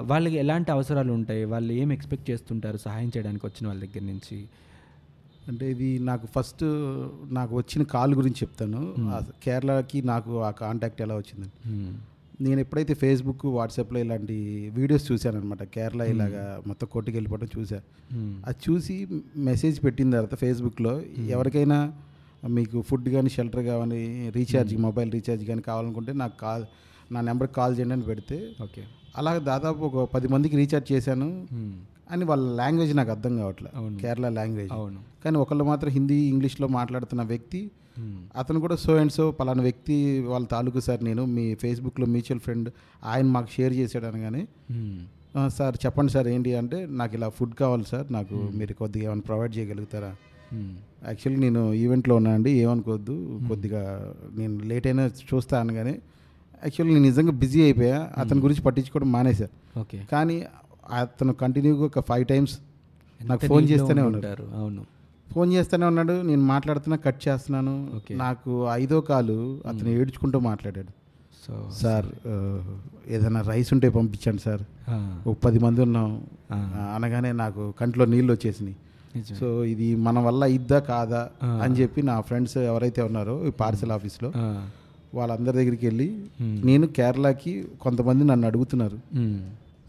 వాళ్ళకి 0.00 0.34
ఎలాంటి 0.34 0.70
అవసరాలు 0.70 1.12
ఉంటాయి? 1.12 1.44
వాళ్ళు 1.44 1.72
ఏం 1.72 1.92
ఎక్స్పెక్ట్ 1.92 2.30
చేస్తుంటారు 2.30 2.76
సహాయం 2.76 3.10
చేయడానికి 3.16 3.46
వచ్చిన 3.46 3.68
వాళ్ళ 3.68 3.80
దగ్గర 3.80 4.06
నుంచి? 4.06 4.48
అంటే 5.48 5.70
ఇది 5.70 5.98
నాకు 5.98 6.26
ఫస్ట్ 6.26 6.64
నాకు 7.34 7.56
వచ్చిన 7.56 7.82
కాల్ 7.82 8.14
గురించి 8.14 8.36
చెప్తాను. 8.42 8.94
కేరళకి 9.44 10.02
నాకు 10.02 10.40
ఆ 10.42 10.50
కాంటాక్ట్ 10.50 11.02
ఎలా 11.02 11.14
వచ్చింది 11.14 11.48
Hmm. 11.68 11.96
నేను 12.44 12.60
ఎప్పుడైతే 12.60 12.94
ఫేస్బుక్ 12.94 13.44
వాట్సాప్లో 13.46 13.98
ఇలాంటి 14.00 14.34
వీడియోస్ 14.74 15.12
చూశాను 15.12 15.36
అనమాట 15.36 15.62
కేరళ 15.62 16.02
ఇలాగా 16.02 16.42
మొత్తం 16.66 16.86
కొట్టుకు 16.86 17.16
వెళ్ళిపోవడం 17.16 17.48
చూసా 17.56 17.78
Hmm. 18.12 18.32
అది 18.46 18.58
చూసి 18.66 18.94
మెసేజ్ 19.36 19.78
పెట్టిన 19.84 20.10
తర్వాత 20.10 20.34
ఫేస్బుక్లో 20.34 20.92
ఎవరికైనా 21.28 21.78
మీకు 22.48 22.80
ఫుడ్ 22.80 23.08
కానీ 23.08 23.30
షెల్టర్ 23.30 23.62
కానీ 23.64 24.00
రీఛార్జ్ 24.36 24.74
మొబైల్ 24.78 25.10
రీఛార్జ్ 25.12 25.44
కానీ 25.44 25.62
కావాలనుకుంటే 25.62 26.12
నాకు 26.12 26.36
కాల్ 26.36 26.64
నా 27.12 27.20
నెంబర్కి 27.20 27.54
కాల్ 27.54 27.74
చేయండి 27.78 27.94
అని 27.94 28.02
పెడితే 28.02 28.38
ఓకే 28.62 28.82
అలా 29.16 29.38
దాదాపు 29.38 29.82
ఒక 29.88 30.04
పది 30.14 30.28
మందికి 30.28 30.56
రీఛార్జ్ 30.56 30.88
చేశాను. 30.92 31.28
Hmm. 31.50 31.74
అని 32.06 32.24
వాళ్ళ 32.26 32.42
లాంగ్వేజ్ 32.56 32.92
నాకు 32.96 33.10
అర్థం 33.10 33.32
కావట్లేదు 33.38 33.74
అవును. 33.76 33.96
కేరళ 33.98 34.28
లాంగ్వేజ్. 34.34 34.70
అవును. 34.72 35.00
కానీ 35.24 35.36
ఒకళ్ళు 35.38 35.64
మాత్రం 35.64 35.90
హిందీ 35.92 36.18
ఇంగ్లీష్లో 36.28 36.68
మాట్లాడుతున్న 36.76 37.22
వ్యక్తి. 37.30 37.60
అతను 38.36 38.58
కూడా 38.62 38.76
సో 38.80 38.92
అండ్ 38.96 39.12
సో 39.12 39.24
పలానా 39.36 39.62
వ్యక్తి 39.62 39.94
వాళ్ళ 40.26 40.46
తాలూకు 40.50 40.80
సార్ 40.86 41.02
నేను 41.04 41.22
మీ 41.34 41.44
ఫేస్బుక్లో 41.60 42.06
మ్యూచువల్ 42.08 42.40
ఫ్రెండ్ 42.40 42.68
ఆయన 43.06 43.26
మాకు 43.34 43.50
షేర్ 43.52 43.74
చేశాడు 43.74 44.06
అనగానే 44.06 44.42
Hmm. 44.72 44.96
"ఆ, 45.34 45.42
సార్ 45.54 45.76
చెప్పండి 45.82 46.12
సార్ 46.12 46.28
ఏంటి 46.28 46.50
అంటే 46.58 46.78
నాకు 46.96 47.14
ఇలా 47.16 47.28
ఫుడ్ 47.30 47.54
కావాలి 47.56 47.86
సార్ 47.86 48.06
నాకు 48.12 48.36
మీరు 48.54 48.74
కొద్దిగా 48.74 49.04
ఏమైనా 49.06 49.24
ప్రొవైడ్ 49.26 49.54
చేయగలుగుతారా. 49.56 50.10
యాక్చువల్లీ 51.06 51.40
నేను 51.40 51.62
ఈవెంట్లో 51.76 52.14
ఉన్నా 52.16 52.30
అండి 52.32 52.50
ఏమనుకోవద్దు 52.60 53.14
కొద్దిగా 53.48 53.82
నేను 54.36 54.56
లేట్ 54.64 54.86
అయినా 54.86 55.04
చూస్తా 55.26 55.54
అనగానే 55.60 55.94
యాక్చువల్లీ 56.62 56.92
నేను 56.94 57.06
నిజంగా 57.06 57.32
బిజీ 57.40 57.62
అయిపోయా 57.62 57.98
అతని 58.16 58.40
గురించి 58.40 58.62
పట్టించుకోవడం 58.62 59.10
మానేశా 59.12 59.48
ఓకే. 59.78 59.98
కానీ 60.12 60.36
అతను 60.90 61.32
కంటిన్యూగా 61.32 61.84
ఒక 61.84 62.00
ఫైవ్ 62.00 62.26
టైమ్స్ 62.26 62.58
నాకు 63.24 63.46
ఫోన్ 63.46 63.64
చేస్తూనే 63.64 64.02
ఉన్నాడు. 64.02 64.26
ఉంటారు? 64.26 64.48
అవును. 64.54 64.86
ఫోన్ 65.32 65.52
చేస్తూనే 65.52 65.86
ఉన్నాడు 65.86 66.22
నేను 66.22 66.40
మాట్లాడుతున్నా 66.40 66.96
కట్ 66.96 67.28
చేస్తున్నాను. 67.28 68.00
నాకు 68.10 68.68
ఐదో 68.72 69.00
కాలు 69.00 69.60
అతను 69.66 69.88
ఏడ్చుకుంటూ 69.88 70.38
మాట్లాడాడు. 70.38 70.92
సో 71.46 71.70
సార్ 71.72 72.06
ఆ, 72.28 72.64
ఏదైనా 73.08 73.40
రైస్ 73.40 73.72
ఉంటే 73.72 73.88
పంపించండి 73.88 74.42
సార్. 74.42 74.62
ఒక 75.28 75.36
పది 75.44 75.58
మంది 75.58 75.80
ఉన్నాం. 75.80 76.22
అనగానే 76.94 77.32
నాకు 77.32 77.74
కంట్లో 77.80 78.04
నీళ్ళు 78.04 78.32
వచ్చేసినాయి. 78.32 78.76
సో 79.40 79.64
ఇది 79.64 79.96
మన 79.96 80.18
వల్ల 80.18 80.44
ఇద్దా 80.44 80.78
కాదా. 80.78 81.28
అని 81.62 81.74
చెప్పి 81.74 82.02
నా 82.02 82.20
ఫ్రెండ్స్ 82.20 82.56
ఎవరైతే 82.56 83.02
ఉన్నారో 83.02 83.46
ఈ 83.46 83.50
పార్సల్ 83.50 83.92
ఆఫీస్లో 83.92 84.32
ఆ. 84.36 84.68
వాళ్ళందరి 85.14 85.56
దగ్గరికి 85.56 85.86
వెళ్ళి 85.86 86.24
Hmm. 86.42 86.66
నేను 86.66 86.86
కేరళకి 86.86 87.64
కొంతమంది 87.80 88.24
నన్ను 88.24 88.46
అడుగుతున్నారు. 88.46 88.98
Hmm. 89.14 89.36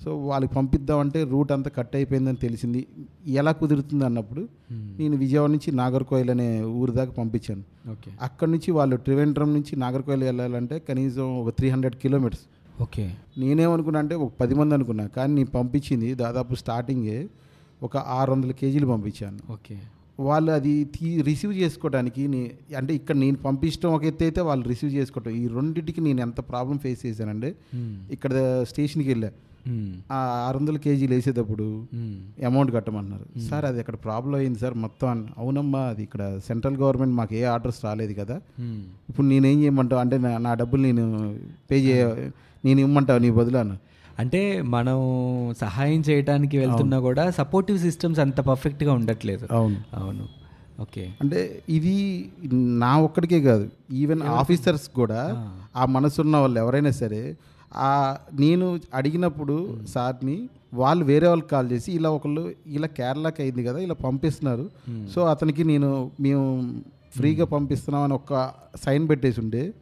సో 0.04 0.18
వాళ్ళకి 0.18 0.54
పంపిద్దామంటే 0.54 1.24
రూట్ 1.24 1.52
అంతా 1.52 1.70
కట్ 1.70 1.96
అయిపోయిందని 1.96 2.38
తెలిసింది. 2.38 2.88
ఎలా 3.28 3.52
కుదురుతుంది 3.52 4.06
అన్నప్పుడు 4.06 4.42
Hmm. 4.42 5.00
నేను 5.00 5.18
విజయవాడ 5.18 5.50
నుంచి 5.50 5.72
నాగర్కోయిల్ 5.72 6.30
అనే 6.30 6.62
ఊరు 6.62 6.92
దాకా 6.92 7.12
పంపించాను. 7.12 7.64
ఓకే. 7.92 8.12
అక్కడి 8.22 8.52
నుంచి 8.52 8.72
వాళ్ళు 8.72 8.98
త్రివేంద్రం 8.98 9.54
నుంచి 9.54 9.76
నాగర్కోయిల్ 9.76 10.24
వెళ్ళాలంటే 10.24 10.80
కనీసం 10.80 11.38
ఒక 11.38 11.50
త్రీ 11.50 11.70
హండ్రెడ్ 11.70 11.96
కిలోమీటర్స్ 11.96 12.46
ఓకే. 12.82 13.14
నేనేమనుకున్నా 13.38 14.00
అంటే 14.00 14.16
ఒక 14.16 14.32
పది 14.40 14.56
మంది 14.56 14.74
అనుకున్నా 14.74 15.08
కానీ 15.08 15.34
నేను 15.34 15.48
పంపించింది 15.48 16.16
దాదాపు 16.16 16.56
స్టార్టింగే 16.56 17.28
ఒక 17.84 17.98
ఆరు 17.98 18.32
వందల 18.32 18.52
కేజీలు 18.52 18.88
పంపించాను. 18.88 19.52
ఓకే. 19.52 19.80
వాళ్ళు 20.20 20.52
అది 20.52 20.84
తీ 20.84 21.22
రిసీవ్ 21.22 21.54
చేసుకోవడానికి 21.54 22.28
నీ 22.28 22.52
అంటే 22.78 22.96
ఇక్కడ 22.96 23.16
నేను 23.16 23.38
పంపించడం 23.38 23.94
ఒక 23.94 24.04
ఎత్తు 24.04 24.24
అయితే 24.24 24.42
వాళ్ళు 24.42 24.68
రిసీవ్ 24.68 24.94
చేసుకోవటం. 24.94 25.32
ఈ 25.32 25.48
రెండింటికి 25.48 26.02
నేను 26.02 26.22
ఎంత 26.22 26.40
ప్రాబ్లం 26.40 26.78
ఫేస్ 26.78 27.06
చేశానంటే 27.06 27.56
Hmm. 27.76 27.96
ఇక్కడ 28.12 28.64
స్టేషన్కి 28.70 29.10
వెళ్ళా. 29.10 29.32
ఆ 30.12 30.16
ఆరు 30.48 30.58
వందల 30.58 30.78
కేజీలు 30.78 31.14
వేసేటప్పుడు. 31.14 31.86
అమౌంట్ 32.46 32.74
కట్టమన్నారు. 32.76 33.40
సార్ 33.40 33.66
అది 33.66 33.80
అక్కడ 33.80 33.96
ప్రాబ్లం 33.96 34.36
అయింది 34.36 34.60
సార్ 34.60 34.74
మొత్తం 34.74 35.28
అవునమ్మా 35.38 35.80
అది 35.80 36.04
ఇక్కడ 36.04 36.40
సెంట్రల్ 36.48 36.78
గవర్నమెంట్ 36.78 37.14
మాకు 37.14 37.36
ఏ 37.36 37.44
ఆర్డర్స్ 37.44 37.86
రాలేదు 37.86 38.14
కదా. 38.14 38.42
ఇప్పుడు 39.10 39.28
నేనేం 39.28 39.62
చేయమంటావు? 39.62 40.02
అంటే 40.02 40.18
నా- 40.18 40.54
డబ్బులు 40.54 40.82
నేను 40.82 41.36
పే 41.72 41.80
చేయ 41.80 42.30
నేను 42.66 42.80
ఇమ్మంటావు 42.80 43.20
నీ 43.20 43.32
బదులు 43.32 43.58
అన్న. 43.58 43.78
అంటే 44.20 44.62
మనం 44.62 44.98
సహాయం 45.62 46.04
చేయడానికి 46.10 46.58
వెళ్తున్నా 46.58 47.00
కూడా 47.00 47.32
సపోర్టివ్ 47.32 47.80
సిస్టమ్స్ 47.80 48.20
అంత 48.20 48.42
పర్ఫెక్ట్గా 48.42 48.94
ఉండట్లేదు. 48.94 49.48
అవును. 49.52 49.78
అవును. 49.94 50.28
ఓకే. 50.80 51.14
అంటే 51.22 51.62
ఇది 51.70 52.30
నా 52.54 52.98
ఒక్కడికే 52.98 53.42
కాదు. 53.42 53.70
ఈవెన్ 53.94 54.22
ఆఫీసర్స్ 54.22 54.90
కూడా 54.90 55.52
ఆ 55.76 55.86
మనసున్న 55.86 56.38
వాళ్ళు 56.38 56.60
ఎవరైనా 56.60 56.92
సరే 56.92 57.38
నేను 58.40 58.80
అడిగినప్పుడు 58.94 59.78
సార్ని 59.88 60.50
వాళ్ళు 60.74 61.06
వేరే 61.06 61.28
వాళ్ళకి 61.28 61.50
కాల్ 61.50 61.72
చేసి 61.72 61.92
ఇలా 61.92 62.10
ఒకళ్ళు 62.10 62.52
ఇలా 62.68 62.88
కేరళకి 62.88 63.42
అయింది 63.42 63.64
కదా 63.64 63.80
ఇలా 63.80 63.94
పంపిస్తున్నారు. 63.94 64.70
సో 65.16 65.22
అతనికి 65.26 65.64
నేను 65.64 66.12
మేము 66.20 66.82
ఫ్రీగా 67.18 67.46
పంపిస్తున్నామని 67.46 68.14
ఒక 68.14 68.52
సైన్ 68.84 69.10
పెట్టేసి 69.10 69.40
ఉంటే 69.40 69.74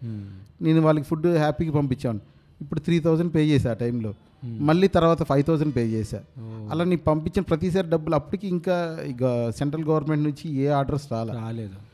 నేను 0.62 0.82
వాళ్ళకి 0.82 1.06
ఫుడ్ 1.06 1.28
హ్యాపీగా 1.28 1.72
పంపించాను. 1.72 2.20
ఇప్పుడు 2.62 2.80
త్రీ 2.80 3.00
థౌజండ్ 3.00 3.36
పే 3.36 3.46
చేశా 3.46 3.72
ఆ 3.72 3.74
టైంలో. 3.74 4.14
మళ్ళీ 4.44 4.88
తర్వాత 4.88 5.24
ఫైవ్ 5.24 5.44
థౌజండ్ 5.44 5.76
పే 5.76 5.88
చేశా. 5.88 6.22
అలా 6.72 6.84
నీ 6.84 6.96
పంపించిన 6.96 7.42
ప్రతిసారి 7.42 7.90
డబ్బులు 7.90 8.16
అప్పటికి 8.16 8.48
ఇంకా 8.48 9.00
ఇక 9.06 9.52
సెంట్రల్ 9.58 9.86
గవర్నమెంట్ 9.86 10.24
నుంచి 10.24 10.56
ఏ 10.56 10.68
ఆర్డర్స్ 10.68 11.12
రాలే. 11.12 11.34
రాలేదు. 11.34 11.85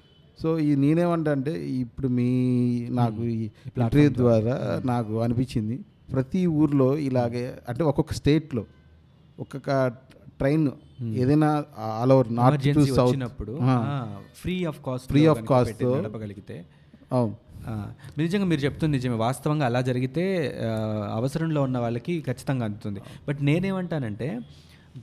సో 0.42 0.60
ఈ 0.60 0.76
నేనేమంటా 0.76 1.32
అంటే 1.32 1.70
ఇప్పుడు 1.70 2.08
మీ 2.08 2.30
నాకు 2.90 3.24
ఈ 3.24 3.50
ద్వారా. 4.08 4.82
నాకు 4.86 5.22
అనిపించింది 5.22 5.80
ప్రతి 6.12 6.46
ఊర్లో 6.46 6.98
ఇలాగే 6.98 7.58
అంటే 7.70 7.84
ఒక్కొక్క 7.84 8.14
స్టేట్లో 8.14 8.66
ఒక్కొక్క 9.40 9.88
ట్రైన్ 10.38 10.70
ఏదైనా 11.04 11.66
all 11.78 12.12
over 12.12 12.36
north 12.36 12.76
to 12.76 12.86
south. 12.86 13.18
Free 14.36 14.66
of 14.66 14.86
cost 14.86 15.14
of 15.14 15.40
cost 15.52 15.72
తో. 15.82 16.02
నడపగలిగితే. 16.02 16.66
అవును. 17.12 17.36
నిజంగా 18.18 18.46
మీరు 18.46 18.62
చెప్తుంది 18.62 18.98
నిజమే. 18.98 19.16
వాస్తవంగా 19.16 19.66
అలా 19.66 19.82
జరిగితే 19.82 20.58
అవసరంలో 21.14 21.62
ఉన్న 21.62 21.78
వాళ్ళకి 21.78 22.22
ఖచ్చితంగా 22.22 22.66
అందుతుంది. 22.66 23.02
బట్ 23.28 23.38
నేనేమంటానంటే 23.42 24.40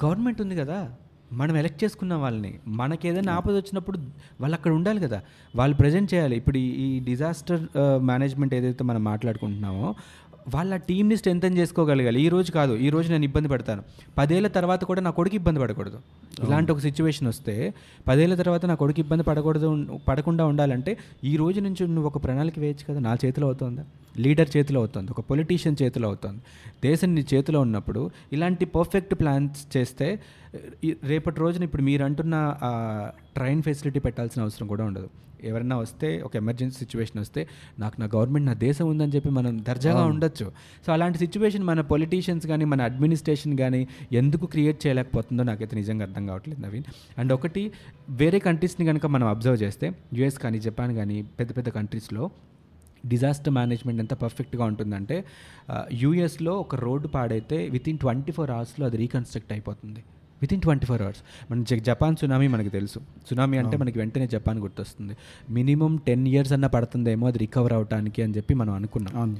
గవర్నమెంట్ 0.05 0.41
ఉంది 0.41 0.57
కదా. 0.57 0.93
మనం 1.33 1.57
ఎలక్ట్ 1.57 1.85
చేసుకున్న 1.85 2.15
వాళ్ళని. 2.15 2.55
మనకి 2.67 3.09
ఏదైనా 3.09 3.33
ఆపద 3.33 3.53
వచ్చినప్పుడు 3.53 3.99
వాళ్ళు 4.41 4.55
అక్కడ 4.55 4.73
ఉండాలి 4.73 5.01
కదా. 5.01 5.21
వాళ్ళు 5.57 5.77
ప్రజెంట్ 5.77 6.15
చేయాలి. 6.15 6.37
ఇప్పుడు 6.37 6.59
ఈ- 6.59 7.01
డిజాస్టర్ 7.01 7.61
మేనేజ్మెంట్ 8.03 8.55
ఏదైతే 8.55 8.85
మనం 8.85 9.05
మాట్లాడుకుంటున్నామో 9.05 9.95
వాళ్ళ 10.55 10.77
టీంని 10.77 11.17
స్ట్రెంథన్ 11.17 11.59
చేసుకోగలగాలి. 11.59 12.21
ఈ 12.21 12.29
రోజు 12.29 12.53
కాదు. 12.53 12.75
ఈ 12.75 12.91
రోజు 12.91 13.13
నేను 13.13 13.25
ఇబ్బంది 13.25 13.49
పడతాను. 13.49 13.83
పదేళ్ళ 14.19 14.49
తర్వాత 14.49 14.85
కూడా 14.85 15.01
నా 15.01 15.11
కొడుకు 15.11 15.35
ఇబ్బంది 15.35 15.61
పడకూడదు. 15.61 15.99
ఇలాంటి 16.47 16.73
ఒక 16.73 16.79
సిచ్యువేషన్ 16.79 17.29
వస్తే 17.29 17.75
పదేళ్ళ 18.09 18.35
తర్వాత 18.35 18.67
నా 18.67 18.75
కొడుకు 18.75 19.01
ఇబ్బంది 19.01 19.25
పడకూడదు 19.25 19.87
పడకుండా 20.09 20.45
ఉండాలంటే 20.45 20.99
ఈ 21.25 21.37
రోజు 21.37 21.61
నుంచి 21.61 21.89
నువ్వు 21.89 22.07
ఒక 22.07 22.25
ప్రణాళిక 22.25 22.59
వేయచ్చు 22.59 22.85
కదా. 22.89 23.01
నా 23.01 23.17
చేతిలో 23.25 23.47
అవుతుందా? 23.47 23.85
లీడర్ 24.19 24.49
చేతిలో 24.57 24.81
అవుతుంది. 24.81 25.11
ఒక 25.11 25.21
పొలిటీషియన్ 25.21 25.77
చేతిలో 25.83 26.09
అవుతుంది. 26.09 26.39
దేశం 26.85 27.15
నీ 27.15 27.25
చేతిలో 27.35 27.61
ఉన్నప్పుడు 27.61 28.11
ఇలాంటి 28.33 28.65
పర్ఫెక్ట్ 28.65 29.15
ప్లాన్స్ 29.15 29.77
చేస్తే 29.77 30.21
రేపటి 31.05 31.41
రోజున 31.41 31.63
ఇప్పుడు 31.63 31.83
మీరు 31.83 32.05
అంటున్న 32.05 32.35
ఆ 32.63 32.71
ట్రైన్ 33.35 33.63
ఫెసిలిటీ 33.63 34.01
పెట్టాల్సిన 34.01 34.43
అవసరం 34.43 34.67
కూడా 34.67 34.85
ఉండదు. 34.85 35.11
ఎవరైనా 35.49 35.77
వస్తే 35.77 36.23
ఒక 36.23 36.37
ఎమర్జెన్సీ 36.37 36.77
సిచ్యువేషన్ 36.79 37.19
వస్తే 37.21 37.47
నాకు 37.79 38.01
నా 38.01 38.07
గవర్నమెంట్ 38.15 38.47
నా 38.47 38.55
దేశం 38.55 38.87
ఉందని 38.89 39.13
చెప్పి 39.17 39.31
మనం 39.31 39.65
దర్జాగా 39.69 40.05
ఉండొచ్చు. 40.05 40.53
సో 40.87 40.93
అలాంటి 40.93 41.19
సిచ్యువేషన్ 41.19 41.65
మన 41.65 41.81
పొలిటీషియన్స్ 41.81 42.47
కానీ 42.47 42.65
మన 42.65 42.83
అడ్మినిస్ట్రేషన్ 42.83 43.57
కానీ 43.59 43.89
ఎందుకు 44.13 44.47
క్రియేట్ 44.47 44.87
చేయలేకపోతుందో 44.87 45.43
నాకైతే 45.43 45.77
నిజంగా 45.77 46.05
అర్థం 46.07 46.27
కావట్లేదు 46.27 46.61
నవీన్. 46.61 46.85
అండ్ 47.19 47.33
ఒకటి 47.33 47.73
వేరే 48.11 48.39
కంట్రీస్ని 48.39 48.87
కనుక 48.87 49.07
మనం 49.07 49.29
అబ్జర్వ్ 49.29 49.63
చేస్తే 49.63 49.93
యుఎస్ 50.15 50.39
కానీ 50.39 50.59
జపాన్ 50.59 50.95
కానీ 50.95 51.23
పెద్ద 51.23 51.57
పెద్ద 51.57 51.69
కంట్రీస్లో 51.69 52.31
డిజాస్టర్ 53.07 53.53
మేనేజ్మెంట్ 53.55 54.01
ఎంత 54.01 54.15
పర్ఫెక్ట్గా 54.15 54.65
ఉంటుందంటే 54.65 55.25
యూఎస్లో 55.93 56.53
ఒక 56.55 56.75
రోడ్డు 56.75 57.09
పాడైతే 57.09 57.69
విత్ 57.69 57.89
ఇన్ 57.89 57.99
ట్వంటీ 57.99 58.33
ఫోర్ 58.33 58.51
అవర్స్లో 58.51 58.87
అది 58.87 58.97
రీకన్స్ట్రక్ట్ 58.97 59.53
అయిపోతుంది. 59.53 60.05
With 60.43 60.55
in 60.55 60.61
twenty 60.61 60.87
four 60.87 61.03
hours 61.03 61.53
మన 61.53 61.63
జపాన్ 61.63 62.17
సునామీ 62.17 62.47
మనకి 62.47 62.71
తెలుసు. 62.71 62.99
సునామీ 63.31 63.59
అంటే 63.59 63.77
మనకి 63.77 63.99
వెంటనే 63.99 64.27
జపాన్ 64.27 64.59
గుర్తొస్తుంది. 64.59 65.17
మినిమం 65.51 65.97
టెన్ 65.97 66.29
ఇయర్స్ 66.29 66.53
అన్న 66.53 66.67
పడుతుందేమో 66.67 67.27
అది 67.27 67.39
రికవర్ 67.39 67.73
అవడానికి 67.73 68.23
అని 68.23 68.37
చెప్పి 68.37 68.55
మనం 68.55 68.75
అనుకున్నాం. 68.75 69.37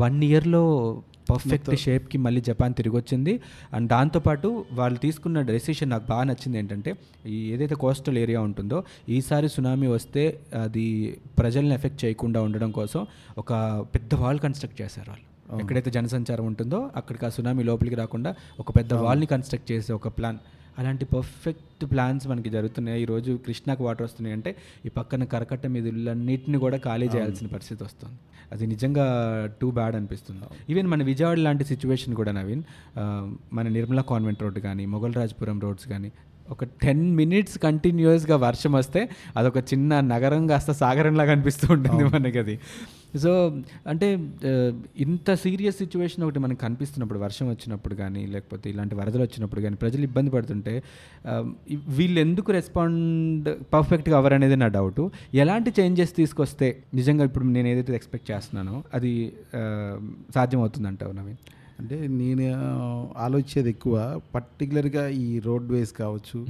వన్ 0.00 0.24
ఇయర్లో 0.24 1.02
పర్ఫెక్ట్ 1.30 1.76
షేప్కి 1.76 2.18
మళ్ళీ 2.18 2.40
జపాన్ 2.40 2.74
తిరిగి 2.74 2.96
వచ్చింది 2.96 3.40
అండ్ 3.72 3.88
దాంతోపాటు 3.88 4.64
వాళ్ళు 4.72 4.98
తీసుకున్న 4.98 5.40
డెసిషన్ 5.40 5.90
నాకు 5.90 6.06
బాగా 6.06 6.24
నచ్చింది 6.24 6.58
ఏంటంటే 6.58 6.94
ఈ 7.26 7.36
ఏదైతే 7.52 7.74
కోస్టల్ 7.74 8.18
ఏరియా 8.18 8.40
ఉంటుందో 8.40 8.84
ఈసారి 9.08 9.48
సునామీ 9.48 9.86
వస్తే 9.86 10.40
అది 10.62 11.18
ప్రజల్ని 11.38 11.74
ఎఫెక్ట్ 11.74 12.04
చేయకుండా 12.04 12.42
ఉండడం 12.42 12.70
కోసం 12.70 13.06
ఒక 13.38 13.52
పెద్ద 13.94 14.14
వాల్ 14.14 14.38
కన్స్ట్రక్ట్ 14.38 14.82
చేశారు 14.82 15.10
వాళ్ళు. 15.10 15.31
ఎక్కడైతే 15.60 15.90
జనసంచారం 15.90 16.46
ఉంటుందో 16.46 16.90
అక్కడికి 16.96 17.26
ఆ 17.26 17.28
సునామీ 17.28 17.62
లోపలికి 17.62 17.96
రాకుండా 17.96 18.34
ఒక 18.60 18.70
పెద్ద 18.76 18.94
వాల్ని 18.94 19.26
కన్స్ట్రక్ట్ 19.26 19.72
చేసే 19.72 19.92
ఒక 19.92 20.08
ప్లాన్ 20.08 20.38
అలాంటి 20.78 21.04
పర్ఫెక్ట్ 21.04 21.84
ప్లాన్స్ 21.90 22.28
మనకి 22.28 22.50
జరుగుతున్నాయి. 22.50 23.02
ఈరోజు 23.02 23.38
కృష్ణాకు 23.46 23.84
వాటర్ 23.84 24.02
వస్తున్నాయి 24.02 24.34
అంటే 24.36 24.50
ఈ 24.86 24.88
పక్కన 24.88 25.24
కరకట్ట 25.24 25.66
మీద 25.66 25.86
ఇళ్ళన్నింటిని 25.86 26.58
కూడా 26.58 26.76
ఖాళీ 26.76 27.08
చేయాల్సిన 27.14 27.46
పరిస్థితి 27.46 27.84
వస్తుంది. 27.84 28.16
అది 28.52 28.66
నిజంగా 28.66 29.04
టూ 29.60 29.70
బ్యాడ్ 29.70 29.96
అనిపిస్తుంది. 29.96 30.40
ఈవెన్ 30.72 30.86
మన 30.86 31.02
విజయవాడ 31.02 31.38
లాంటి 31.38 31.64
సిచ్యువేషన్ 31.64 32.14
కూడా 32.14 32.32
నవీన్ 32.32 32.62
మన 33.52 33.66
నిర్మలా 33.68 34.02
కాన్వెంట్ 34.02 34.42
రోడ్ 34.42 34.58
కానీ 34.58 34.86
మొఘల్ 34.86 35.14
రాజ్పురం 35.14 35.60
రోడ్స్ 35.60 35.88
కానీ 35.88 36.12
ఒక 36.50 36.64
టెన్ 36.64 37.04
మినిట్స్ 37.16 37.58
కంటిన్యూస్గా 37.58 38.36
వర్షం 38.36 38.72
వస్తే 38.72 39.08
అదొక 39.36 39.58
చిన్న 39.58 40.00
నగరం 40.00 40.46
కాస్త 40.46 40.70
సాగరంలాగా 40.72 41.32
అనిపిస్తూ 41.32 41.66
ఉంటుంది 41.74 42.04
మనకి 42.04 42.38
అది. 42.38 42.58
సో 43.18 43.60
అంటే 43.86 44.08
ఇంత 44.96 45.34
సీరియస్ 45.34 45.78
సిచ్యువేషన్ 45.78 46.24
ఒకటి 46.24 46.38
మనకు 46.38 46.60
కనిపిస్తున్నప్పుడు 46.60 47.18
వర్షం 47.18 47.48
వచ్చినప్పుడు 47.50 47.94
కానీ 47.94 48.26
లేకపోతే 48.26 48.70
ఇలాంటి 48.70 48.94
వరదలు 48.94 49.22
వచ్చినప్పుడు 49.22 49.60
కానీ 49.60 49.76
ప్రజలు 49.76 50.02
ఇబ్బంది 50.02 50.30
పడుతుంటే 50.30 50.82
వీళ్ళు 51.88 52.20
ఎందుకు 52.20 52.52
రెస్పాండ్ 52.52 53.48
పర్ఫెక్ట్గా 53.72 54.16
అవ్వరు 54.16 54.34
అనేది 54.34 54.56
నా 54.56 54.68
డౌట్. 54.68 55.02
ఎలాంటి 55.34 55.72
చేంజెస్ 55.80 56.16
తీసుకొస్తే 56.16 56.82
నిజంగా 56.94 57.24
ఇప్పుడు 57.24 57.44
నేను 57.44 57.68
ఏదైతే 57.68 57.94
ఎక్స్పెక్ట్ 57.94 58.30
చేస్తున్నానో 58.30 58.84
అది 58.94 59.32
సాధ్యమవుతుందంటావు 60.34 61.12
నవీన్? 61.12 61.36
అంటే 61.80 62.06
నేను 62.08 63.10
ఆలోచించేది 63.18 63.68
ఎక్కువ. 63.68 64.20
పర్టికులర్గా 64.34 65.08
ఈ 65.08 65.38
రోడ్ 65.38 65.72
వేస్ 65.72 65.92
కావచ్చు 65.92 66.46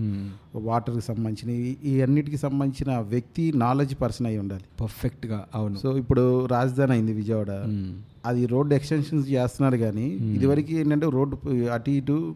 వాటర్కి 0.54 1.00
సంబంధించిన 1.00 1.76
ఈ- 1.84 2.00
అన్నిటికి 2.00 2.36
సంబంధించిన 2.36 2.98
వ్యక్తి 2.98 3.52
నాలెడ్జ్ 3.56 3.94
పర్సన్ 4.00 4.26
అయి 4.26 4.38
ఉండాలి. 4.38 4.62
పర్ఫెక్ట్గా 4.80 5.44
అవును. 5.54 5.76
సో 5.76 5.98
ఇప్పుడు 5.98 6.46
రాజధాని 6.46 6.92
అయింది 6.92 7.12
విజయవాడ. 7.12 7.50
మ్మ్. 7.50 7.94
అది 8.26 8.46
రోడ్ 8.46 8.72
ఎక్స్టెన్షన్స్ 8.72 9.30
చేస్తున్నారు 9.30 9.76
కానీ 9.76 10.06
ఇదివరకు 10.08 10.72
ఏంటంటే 10.72 11.10
రోడ్డు 11.10 11.48
అటు 11.66 11.90
ఇటు 11.90 12.34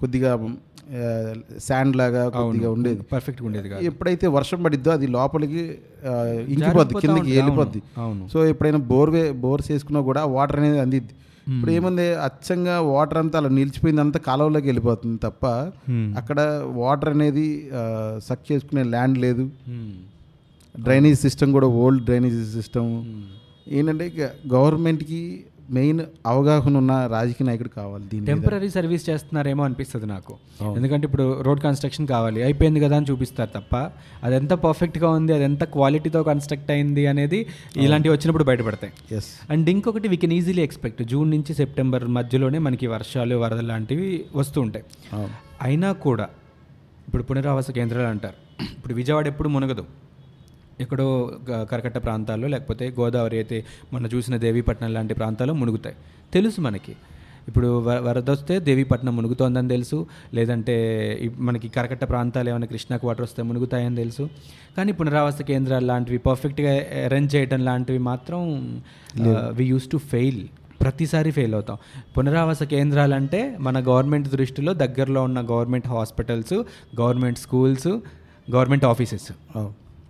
కొద్దిగా 0.00 0.56
శాండ్ 1.58 1.96
లాగా 1.96 2.28
కొద్దిగా 2.28 2.70
ఉండేది. 2.70 3.02
పర్ఫెక్ట్గా 3.02 3.46
ఉండేది 3.46 3.86
ఎప్పుడైతే 3.86 4.26
వర్షం 4.26 4.62
పడిద్దో 4.62 4.90
అది 4.90 5.06
లోపలికి 5.06 5.78
ఇంకిపోద్ది 6.48 6.94
కిందకి. 6.94 7.36
వెళ్ళిపోద్ది 7.36 7.82
అవును. 7.98 8.28
సో 8.28 8.46
ఎప్పుడైనా 8.46 8.78
బోర్ 8.78 9.10
వే 9.10 9.32
బోర్స్ 9.32 9.70
వేసుకున్నా 9.70 10.00
కూడా 10.00 10.24
వాటర్ 10.24 10.60
అనేది 10.60 10.80
అందిద్ది. 10.80 11.12
ఇప్పుడు 11.48 11.70
ఏముంది? 11.70 12.14
అచ్చంగా 12.14 12.80
వాటర్ 12.80 13.18
అంతా 13.18 13.38
అలా 13.38 13.48
నిలిచిపోయింది 13.48 14.00
అంతా 14.00 14.18
కాలువలోకి 14.18 14.66
వెళ్ళిపోతుంది 14.66 15.18
తప్ప 15.18 15.46
Hmm. 15.90 16.16
అక్కడ 16.16 16.62
వాటర్ 16.64 17.08
అనేది 17.08 17.70
సక్ 18.18 18.52
చేసుకునే 18.52 18.82
ల్యాండ్ 18.82 19.18
లేదు. 19.18 19.50
డ్రైనేజ్ 20.80 21.20
సిస్టమ్ 21.20 21.52
కూడా 21.52 21.66
ఓల్డ్ 21.66 22.04
డ్రైనేజ్ 22.04 22.52
సిస్టమ్ 22.52 23.04
ఏంటంటే 23.68 24.32
గవర్నమెంట్కి 24.48 25.44
మెయిన్ 25.70 26.00
అవగాహన 26.26 26.76
ఉన్న 26.76 27.06
రాజకీయ 27.06 27.46
నాయకుడు 27.46 27.68
కావాలి 27.68 28.04
దీని 28.04 28.20
మీద. 28.20 28.28
టెంపరీ 28.28 28.70
సర్వీస్ 28.70 29.10
చేస్తున్నారేమో 29.10 29.64
అనిపిస్తుంది 29.64 30.06
నాకు. 30.06 30.36
ఎందుకంటే 30.76 31.04
ఇప్పుడు 31.06 31.42
రోడ్ 31.42 31.60
కన్స్ట్రక్షన్ 31.60 32.06
కావాలి. 32.06 32.42
అయిపోయింది 32.42 32.80
కదా 32.80 32.96
అని 32.96 33.06
చూపిస్తారు 33.10 33.50
తప్ప 33.56 33.76
అది 34.24 34.34
ఎంత 34.34 34.50
పర్ఫెక్ట్గా 34.50 35.10
ఉంది 35.10 35.32
అది 35.32 35.44
ఎంత 35.44 35.64
క్వాలిటీతో 35.64 36.22
కన్స్ట్రక్ట్ 36.22 36.70
అయింది 36.70 37.06
అనేది 37.06 37.46
ఇలాంటివి 37.76 38.14
వచ్చినప్పుడు 38.14 38.44
బయటపడతాయి. 38.44 39.16
ఎస్ 39.16 39.30
అండ్ 39.50 39.70
ఇంకొకటి 39.70 40.08
we 40.08 40.16
can 40.16 40.32
easily 40.32 40.62
expect 40.62 41.02
June 41.02 41.30
నుంచి 41.30 41.54
సెప్టెంబర్ 41.54 42.04
మధ్యలోనే 42.04 42.58
మనకి 42.58 42.86
వర్షాలు 42.86 43.36
వరదలు 43.36 43.66
లాంటివి 43.66 44.24
వస్తూ 44.36 44.60
ఉంటాయి. 44.60 44.84
అయినా 45.62 45.92
కూడా 45.92 46.28
ఇప్పుడు 47.08 47.22
పునరావాస 47.22 47.70
కేంద్రాలు 47.70 48.06
అంటారు. 48.06 48.62
ఇప్పుడు 48.62 48.94
విజయవాడ 48.94 49.26
ఎప్పుడు 49.26 49.48
మునగదు. 49.48 49.84
ఎక్కడో 50.82 51.06
కరకట్ట 51.70 51.98
ప్రాంతాల్లో 51.98 52.48
లేకపోతే 52.48 52.84
గోదావరి 53.00 53.36
అయితే 53.36 53.58
మొన్న 53.92 54.06
చూసిన 54.14 54.36
దేవీపట్నం 54.46 54.92
లాంటి 54.94 55.14
ప్రాంతాల్లో 55.14 55.54
మునుగుతాయి. 55.54 55.96
తెలుసు 56.34 56.60
మనకి. 56.60 56.94
ఇప్పుడు 57.48 57.68
వరద 58.06 58.30
వస్తే 58.30 58.54
దేవీపట్నం 58.66 59.14
మునుగుతోందని 59.16 59.68
తెలుసు. 59.68 59.98
లేదంటే 60.34 60.74
మనకి 61.38 61.68
కరకట్ట 61.68 62.04
ప్రాంతాలు 62.04 62.48
ఏమైనా 62.50 62.66
కృష్ణాకు 62.66 63.06
వాటర్ 63.06 63.22
వస్తే 63.22 63.42
మునుగుతాయని 63.42 63.96
తెలుసు. 63.96 64.24
కానీ 64.76 64.92
పునరావాస 64.92 65.42
కేంద్రాలు 65.42 65.86
లాంటివి 65.86 66.18
పర్ఫెక్ట్గా 66.18 66.72
అరేంజ్ 67.04 67.34
చేయడం 67.34 67.60
లాంటివి 67.64 68.00
మాత్రం 68.10 68.42
వి 69.52 69.64
యూస్ 69.64 69.88
టు 69.92 69.96
ఫెయిల్ 70.12 70.42
ప్రతిసారి 70.80 71.30
ఫెయిల్ 71.30 71.54
అవుతాం. 71.54 71.76
పునరావాస 72.16 72.62
కేంద్రాలంటే 72.62 73.40
మన 73.60 73.76
గవర్నమెంట్ 73.88 74.28
దృష్టిలో 74.28 74.72
దగ్గరలో 74.84 75.22
ఉన్న 75.22 75.40
government 75.50 75.88
hospitals 75.88 76.54
government 77.00 77.38
schools 77.38 77.92
government 78.50 78.84
offices. 78.84 79.28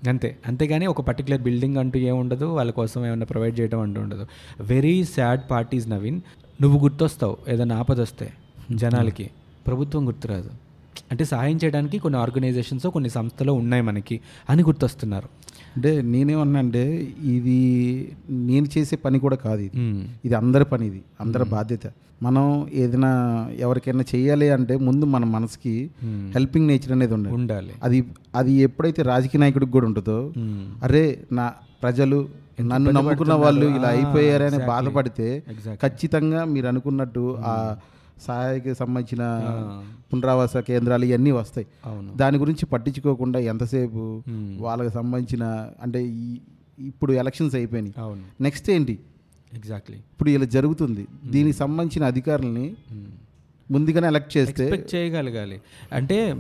అంతే. 0.09 0.39
అంతేగాని 0.47 0.87
ఒక 0.87 1.01
పర్టికులర్ 1.01 1.43
బిల్డింగ్ 1.43 1.77
అంటూ 1.77 1.99
ఏముండదు 1.99 2.45
వాళ్ళ 2.45 2.71
కోసం 2.71 3.07
ఏమైనా 3.07 3.25
ప్రొవైడ్ 3.25 3.61
చేయడం 3.61 3.81
అంటూ 3.81 4.01
ఉండదు. 4.01 4.27
వెరీ 4.61 5.05
సాడ్ 5.05 5.51
పార్టీస్ 5.51 5.89
నవీన్ 5.89 6.21
నువ్వు 6.63 6.83
గుర్తొస్తావు 6.83 7.37
ఏదైనా 7.49 7.79
ఆపద 7.79 8.01
వస్తే 8.01 8.33
జనాలకి 8.71 9.31
ప్రభుత్వం 9.67 10.07
గుర్తురాదు. 10.07 10.51
అంటే 11.13 11.25
సహాయం 11.25 11.57
చేయడానికి 11.57 11.99
కొన్ని 11.99 12.19
ఆర్గనైజేషన్స్ 12.19 12.87
కొన్ని 12.87 13.11
సంస్థలు 13.11 13.53
ఉన్నాయి 13.53 13.83
మనకి 13.83 14.17
అని 14.51 14.63
గుర్తొస్తున్నారు 14.63 15.29
అంటే 15.77 16.03
నేనేమన్నా 16.13 16.61
అంటే 16.61 16.85
ఇది 17.33 17.59
నేను 18.47 18.67
చేసే 18.79 18.97
పని 18.97 19.19
కూడా 19.19 19.37
కాదు 19.37 19.61
ఇది. 19.61 19.77
ఇది 20.25 20.35
అందరి 20.35 20.65
పని 20.65 20.87
ఇది 20.87 21.03
అందరి 21.21 21.45
బాధ్యత 21.45 21.87
మనం 22.23 22.45
ఏదైనా 22.73 23.11
ఎవరికైనా 23.59 24.05
చేయాలి 24.15 24.49
అంటే 24.51 24.77
ముందు 24.77 25.05
మన 25.05 25.25
మనసుకి. 25.25 25.73
హెల్పింగ్ 26.35 26.69
నేచర్ 26.69 26.93
అనేది 26.93 27.15
ఉండాలి 27.15 27.35
ఉండాలి 27.35 27.73
అది 27.83 27.99
అది 28.35 28.53
ఎప్పుడైతే 28.67 29.03
రాజకీయ 29.03 29.41
నాయకుడికి 29.41 29.73
కూడా 29.73 29.87
ఉంటుందో. 29.87 30.19
అరే 30.83 31.03
నా 31.33 31.47
ప్రజలు 31.83 32.19
నన్ను 32.61 32.91
నమ్ముకున్న 32.91 33.35
వాళ్ళు 33.35 33.67
ఇలా. 33.77 33.89
అయిపోయారని. 33.89 34.59
బాధపడితే. 34.67 35.29
ఖచ్చితంగా 35.83 36.45
మీరు 36.45 36.67
అనుకున్నట్టు 36.67 37.25
ఆ 37.45 37.55
సహాయకి 38.21 38.75
సంబంధించిన 38.75 39.23
పునరావాస 40.13 40.57
కేంద్రాలు 40.57 41.05
ఇవన్నీ 41.05 41.31
వస్తాయి. 41.31 41.67
అవును. 41.87 42.15
దాని 42.17 42.39
గురించి 42.39 42.67
పట్టించుకోకుండా 42.67 43.39
ఎంతసేపు. 43.39 44.23
వాళ్ళకి 44.59 44.95
సంబంధించిన 44.95 45.71
అంటే 45.83 46.05
ఇప్పుడు 46.79 47.13
ఎలక్షన్స్ 47.13 47.55
అయిపోయినాయి. 47.55 47.95
నెక్స్ట్ 48.41 48.71
ఏంటి? 48.71 48.99
ఎగ్జాక్ట్లీ 49.55 49.97
ఇప్పుడు 49.97 50.31
ఇలా 50.31 50.45
జరుగుతుంది. 50.45 51.07
దీనికి 51.25 51.57
సంబంధించిన 51.57 52.07
అధికారులని 52.07 52.75
ముందుగానే 53.71 54.07
ఎలక్ట్ 54.07 54.37
చేస్తే 54.37 54.63
ఎక్స్పెక్ట్ 54.65 54.95
చేయగలగాలి. 54.95 55.61
అంటే 55.93 56.37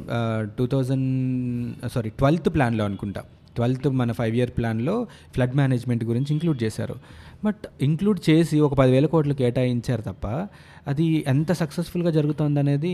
టూ 0.58 0.66
థౌజండ్ 0.66 1.76
సారీ 1.88 2.10
ట్వెల్త్ 2.10 2.54
ప్లాన్లో 2.54 2.84
అనుకుంటా. 2.84 3.22
ట్వెల్త్ 3.56 3.88
మన 3.88 4.12
ఫైవ్ 4.12 4.36
ఇయర్ 4.36 4.50
ప్లాన్లో 4.50 5.06
ఫ్లడ్ 5.34 5.56
మేనేజ్మెంట్ 5.56 6.04
గురించి 6.04 6.26
ఇంక్లూడ్ 6.30 6.62
చేశారు. 6.62 6.94
బట్ 7.44 7.66
ఇంక్లూడ్ 7.82 8.30
చేసి 8.30 8.60
ఒక 8.60 8.74
పదివేల 8.74 9.06
కోట్లు 9.06 9.34
కేటాయించారు 9.34 10.02
తప్ప 10.02 10.26
అది 10.86 11.24
ఎంత 11.26 11.52
సక్సెస్ఫుల్గా 11.52 12.10
జరుగుతుంది 12.10 12.60
అనేది 12.60 12.92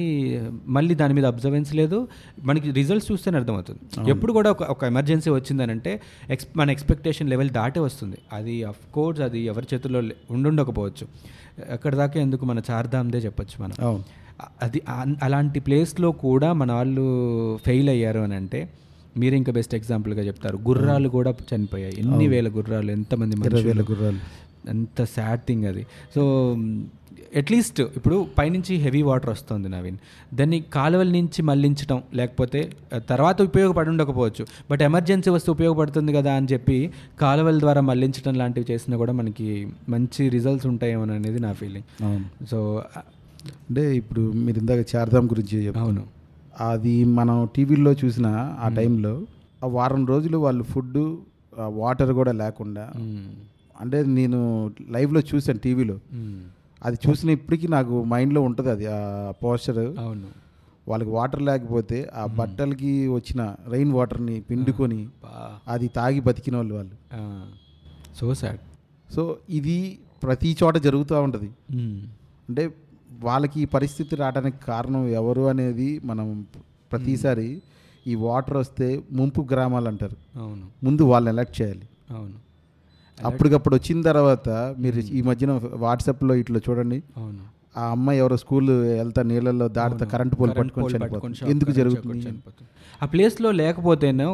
మళ్ళీ 0.67 0.95
దాని 0.95 1.15
మీద 1.15 1.27
అబ్జర్వెన్స్ 1.27 1.75
లేదు. 1.75 2.09
మనకి 2.43 2.71
రిజల్ట్స్ 2.71 3.13
చూస్తేనే 3.13 3.37
అర్థమవుతుంది. 3.37 4.11
ఎప్పుడు 4.11 4.33
కూడా 4.33 4.51
ఒక 4.51 4.63
ఒక 4.63 4.85
ఎమర్జెన్సీ 4.85 5.31
వచ్చిందనంటే 5.31 6.01
ఎక్స్ 6.31 6.47
మన 6.57 6.71
ఎక్స్పెక్టేషన్ 6.71 7.31
లెవెల్ 7.31 7.51
దాటే 7.51 7.81
వస్తుంది. 7.81 8.19
అది 8.33 8.65
అఫ్ 8.65 8.93
కోర్స్ 8.95 9.21
అది 9.21 9.41
ఎవరి 9.41 9.67
చేతుల్లో 9.75 10.03
ఉండుండకపోవచ్చు. 10.31 11.09
అక్కడ 11.73 11.95
దాకా 11.95 12.21
ఎందుకు 12.21 12.45
మన 12.45 12.61
చార్ధామ్దే 12.71 13.19
చెప్పొచ్చు 13.19 13.65
మనం. 13.65 14.05
అది 14.63 14.83
అలాంటి 15.23 15.61
ప్లేస్లో 15.61 16.13
కూడా 16.13 16.53
మన 16.53 16.73
వాళ్ళు 16.73 17.59
ఫెయిల్ 17.67 17.89
అయ్యారు 17.89 18.21
అని 18.21 18.35
అంటే 18.35 18.69
మీరు 19.19 19.35
ఇంకా 19.35 19.53
బెస్ట్ 19.53 19.75
ఎగ్జాంపుల్గా 19.75 20.23
చెప్తారు. 20.23 20.57
గుర్రాలు 20.69 21.09
కూడా 21.09 21.31
చనిపోయాయి. 21.51 21.95
ఎన్ని 21.99 22.29
వేల 22.29 22.49
గుర్రాలు 22.49 22.91
ఎంతమంది 22.91 23.37
వేల 23.65 23.83
గుర్రాలు. 23.91 24.21
ఎంత 24.71 25.05
సాడ్ 25.17 25.41
థింగ్ 25.41 25.65
అది. 25.65 25.83
సో 26.15 26.23
అట్లీస్ట్ 27.37 27.81
ఇప్పుడు 27.81 28.27
పైనుంచి 28.39 28.75
హెవీ 28.77 29.03
వాటర్ 29.03 29.31
వస్తుంది 29.31 29.69
నవీన్. 29.69 29.97
దాన్ని 30.35 30.59
కాలువల 30.73 31.09
నుంచి 31.09 31.43
మళ్ళించడం 31.43 32.03
లేకపోతే 32.15 32.61
తర్వాత 33.09 33.43
ఉపయోగపడి 33.43 33.91
ఉండకపోవచ్చు. 33.91 34.47
బట్ 34.71 34.83
ఎమర్జెన్సీ 34.83 35.31
వస్తే 35.31 35.51
ఉపయోగపడుతుంది 35.51 36.13
కదా 36.13 36.33
అని 36.35 36.49
చెప్పి 36.53 36.79
కాలువల 37.21 37.59
ద్వారా 37.59 37.81
మళ్ళించడం 37.81 38.35
లాంటివి 38.35 38.67
చేసినా 38.73 38.97
కూడా 38.97 39.13
మనకి 39.13 39.49
మంచి 39.89 40.29
రిజల్ట్స్ 40.29 40.67
ఉంటాయేమో 40.67 41.03
అనేది 41.15 41.41
నా 41.41 41.53
ఫీలింగ్ 41.53 41.89
సో 42.51 42.61
అంటే 43.69 43.97
ఇప్పుడు 43.97 44.21
మీరు 44.21 44.59
ఇందాక 44.59 44.85
చార్ధామ్ 44.97 45.27
గురించి 45.27 45.59
అవును. 45.69 46.18
అది 46.61 47.05
మనం 47.05 47.49
టీవీలో 47.57 47.93
చూసిన 47.93 48.27
ఆ 48.61 48.69
టైంలో 48.69 49.23
ఆ 49.65 49.67
వారం 49.67 50.07
రోజులు 50.07 50.39
వాళ్ళు 50.39 50.65
ఫుడ్ 50.65 50.99
వాటర్ 51.59 52.13
కూడా 52.13 52.33
లేకుండా. 52.33 52.93
అంటే 53.81 54.03
నేను 54.03 54.41
లైవ్లో 54.91 55.21
చూసాను 55.21 55.59
టీవీలో. 55.59 55.99
అది 56.85 56.99
చూసిన 57.09 57.31
ఇప్పటికీ 57.31 57.69
నాకు 57.69 58.05
మైండ్లో 58.05 58.41
ఉంటుంది 58.43 58.71
అది 58.71 58.87
ఆ 58.87 59.33
పోస్టర్ 59.45 59.79
అవును. 59.79 60.27
వాళ్ళకి 60.89 61.11
వాటర్ 61.11 61.43
లేకపోతే 61.43 62.11
ఆ 62.15 62.27
బట్టలకి 62.27 63.09
వచ్చిన 63.09 63.55
రెయిన్ 63.69 63.93
వాటర్ని 63.93 64.41
పిండుకొని 64.41 65.09
అది 65.69 65.89
తాగి 65.89 66.21
బతికిన 66.21 66.57
వాళ్ళు 66.57 66.75
వాళ్ళు. 66.75 66.95
So 68.17 68.35
sad. 68.35 68.61
సో 69.15 69.37
ఇది 69.51 69.99
ప్రతి 70.23 70.57
చోట 70.63 70.77
జరుగుతూ 70.77 71.23
ఉంటుంది. 71.23 71.51
అంటే 72.49 72.75
వాళ్ళకి 73.23 73.61
ఈ 73.61 73.65
పరిస్థితి 73.65 74.17
రావడానికి 74.17 74.57
కారణం 74.65 75.09
ఎవరు 75.09 75.43
అనేది 75.43 76.01
మనం 76.05 76.47
ప్రతిసారి 76.93 77.63
ఈ 78.07 78.15
వాటర్ 78.15 78.57
వస్తే 78.57 79.03
ముంపు 79.13 79.47
గ్రామాలు 79.51 79.89
అంటారు. 79.89 80.39
అవును. 80.39 80.67
ముందు 80.85 81.03
వాళ్ళని 81.03 81.37
ఎలక్ట్ 81.37 81.63
చేయాలి. 81.63 81.89
అవును. 82.11 82.49
అప్పటికప్పుడు 83.27 83.75
వచ్చిన 83.75 84.03
తర్వాత 84.03 84.49
మీరు 84.79 84.99
ఈ 84.99 85.23
మధ్యన 85.23 85.61
వాట్సాప్లో 85.75 86.35
ఇట్లా 86.35 86.61
చూడండి. 86.71 87.03
అవును. 87.17 87.58
ఆ 87.79 87.85
అమ్మాయి 87.95 88.19
ఎవరో 88.23 88.37
స్కూల్ 88.43 88.71
వెళ్తా 89.01 89.23
నీళ్ళల్లో 89.31 89.67
దాటుతా 89.79 90.07
కరెంట్ 90.13 90.35
పోల్ 90.41 90.53
పట్టుకొని 90.59 90.87
చనిపోతుంది. 90.95 91.51
ఎందుకు 91.55 91.73
జరుగుతుంది. 91.81 92.31
ఆ 93.03 93.07
ప్లేస్లో 93.07 93.51
లేకపోతేనే 93.61 94.25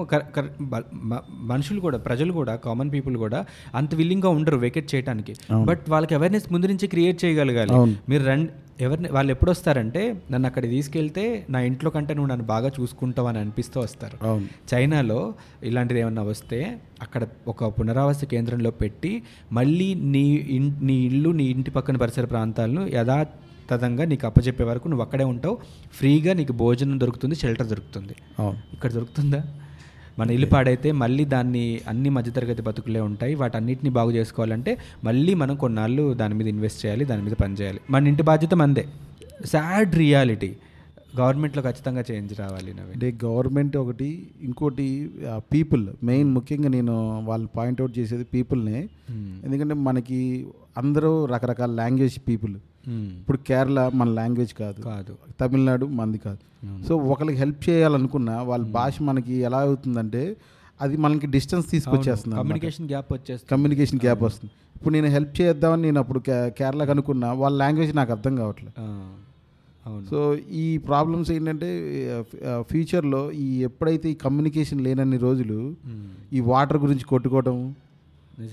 మనుషులు 1.53 1.81
కూడా 1.87 1.99
ప్రజలు 1.99 2.33
కూడా 2.33 2.53
కామన్ 2.67 2.91
పీపుల్ 2.95 3.17
కూడా 3.25 3.41
అంత 3.81 3.95
విల్లింగ్గా 3.95 4.31
ఉండరు 4.39 4.59
వెకెట్ 4.67 4.89
చేయడానికి 4.95 5.35
బట్ 5.71 5.83
వాళ్ళకి 5.95 6.15
అవేర్నెస్ 6.19 6.47
ముందు 6.53 6.69
నుంచి 6.73 6.87
క్రియేట్ 6.95 7.19
చేయగలగాలి. 7.25 7.75
మీరు 8.13 8.25
రండి. 8.31 8.51
ఎవరిని 8.81 9.09
వాళ్ళు 9.09 9.33
ఎప్పుడు 9.33 9.51
వస్తారంటే 9.51 10.23
నన్ను 10.31 10.47
అక్కడ 10.47 10.63
తీసుకెళ్తే 10.63 11.47
నా 11.51 11.61
ఇంట్లో 11.61 11.91
కంటే 11.91 12.15
నువ్వు 12.15 12.31
నన్ను 12.31 12.47
బాగా 12.47 12.71
చూసుకుంటావు 12.81 13.29
అని 13.29 13.39
అనిపిస్తూ 13.39 13.81
వస్తారు. 13.81 14.45
చైనాలో 14.75 15.35
ఇలాంటిది 15.63 16.01
ఏమన్నా 16.01 16.23
వస్తే 16.23 16.81
అక్కడ 17.03 17.27
ఒక 17.49 17.81
పునరావాస 17.81 18.25
కేంద్రంలో 18.25 18.71
పెట్టి 18.71 19.23
మళ్ళీ 19.53 19.95
నీ 19.95 20.47
నీ 20.83 20.95
ఇల్లు 20.95 21.31
నీ 21.31 21.45
ఇంటి 21.45 21.71
పక్కన 21.71 21.97
పరిసర 21.97 22.25
ప్రాంతాలను 22.25 22.91
యథాతథంగా 22.93 24.05
నీకు 24.05 24.27
అప్పచెప్పే 24.27 24.65
వరకు 24.65 24.89
నువ్వు 24.89 25.05
అక్కడే 25.05 25.25
ఉంటావు. 25.25 25.59
ఫ్రీగా 25.93 26.33
నీకు 26.33 26.53
భోజనం 26.53 27.01
దొరుకుతుంది 27.01 27.35
షెల్టర్ 27.35 27.67
దొరుకుతుంది. 27.67 28.15
అవును. 28.39 28.59
ఇక్కడ 28.73 28.93
దొరుకుతుందా? 28.93 29.45
మన 30.19 30.31
ఇల్లు 30.31 30.47
పాడైతే 30.47 30.93
మళ్ళీ 30.93 31.25
దాన్ని 31.25 31.81
అన్ని 31.89 32.11
మధ్యతరగతి 32.11 32.63
బతుకులే 32.63 33.01
ఉంటాయి. 33.01 33.35
వాటన్నిటిని 33.35 33.91
బాగు 33.91 34.11
చేసుకోవాలంటే 34.11 34.79
మళ్ళీ 35.05 35.35
మనం 35.35 35.57
కొన్నాళ్ళు 35.57 36.15
దాని 36.15 36.35
మీద 36.35 36.49
ఇన్వెస్ట్ 36.49 36.87
చేయాలి 36.87 37.05
దాని 37.05 37.23
మీద 37.23 37.33
పని 37.33 37.55
చేయాలి. 37.55 37.81
మన 37.91 38.07
ఇంటి 38.07 38.23
బాధ్యత 38.23 38.55
మందే. 38.55 38.87
సాడ్ 39.45 39.95
రియాలిటీ 39.95 40.57
గవర్నమెంట్లో 41.21 41.63
ఖచ్చితంగా 41.63 42.05
చేంజ్ 42.11 42.41
రావాలి 42.41 42.71
అంటే 42.71 43.19
గవర్నమెంట్ 43.25 43.77
ఒకటి 43.77 44.27
ఇంకోటి 44.43 45.11
పీపుల్ 45.37 45.89
మెయిన్ 46.03 46.31
ముఖ్యంగా 46.31 46.69
నేను 46.69 46.95
వాళ్ళు 47.25 47.49
పాయింట్అవుట్ 47.57 47.99
చేసేది 47.99 48.25
పీపుల్నే 48.25 48.89
Hmm. 49.11 49.45
ఎందుకంటే 49.45 49.75
మనకి 49.75 50.47
అందరూ 50.79 51.25
రకరకాల 51.25 51.71
లాంగ్వేజ్ 51.71 52.19
పీపుల్. 52.29 52.55
ఇప్పుడు 52.91 53.37
కేరళ 53.37 53.91
మన 53.95 54.09
లాంగ్వేజ్ 54.09 54.55
కాదు. 54.55 54.81
కాదు. 54.81 55.17
తమిళనాడు 55.41 55.87
మంది 55.87 56.19
కాదు. 56.19 56.43
సో 56.87 56.97
ఒకరికి 56.97 57.39
హెల్ప్ 57.39 57.69
చేయాలనుకున్న 57.69 58.31
వాళ్ళ 58.31 58.65
భాష 58.65 59.03
మనకి 59.03 59.35
ఎలా 59.35 59.59
అవుతుందంటే 59.59 60.37
అది 60.81 60.97
మనకి 60.97 61.27
డిస్టెన్స్ 61.27 61.71
తీసుకొచ్చేస్తుంది. 61.71 62.37
కమ్యూనికేషన్ 62.37 62.87
గ్యాప్ 62.87 63.13
వచ్చేస్తుంది. 63.13 63.51
కమ్యూనికేషన్ 63.51 64.01
గ్యాప్ 64.05 64.23
వస్తుంది. 64.23 64.51
ఇప్పుడు 64.77 64.95
నేను 64.95 65.07
హెల్ప్ 65.07 65.41
చేద్దామని 65.41 65.83
నేను 65.83 65.99
అప్పుడు 65.99 66.19
కేరళకు 66.29 66.91
అనుకున్నా 66.91 67.33
వాళ్ళ 67.33 67.59
లాంగ్వేజ్ 67.59 67.97
నాకు 67.97 68.13
అర్థం 68.13 68.37
కావట్లేదు 68.37 68.81
సో 70.11 70.37
ఈ 70.51 70.79
ప్రాబ్లమ్స్ 70.79 71.31
ఏంటంటే 71.31 71.69
ఫ్యూచర్లో 72.61 73.33
ఈ 73.33 73.63
ఎప్పుడైతే 73.63 74.11
ఈ 74.11 74.15
కమ్యూనికేషన్ 74.15 74.81
లేనన్ని 74.81 75.17
రోజులు 75.17 75.75
Hmm. 75.89 76.07
ఈ 76.33 76.41
వాటర్ 76.41 76.77
గురించి 76.77 77.05
కొట్టుకోవడం 77.05 77.75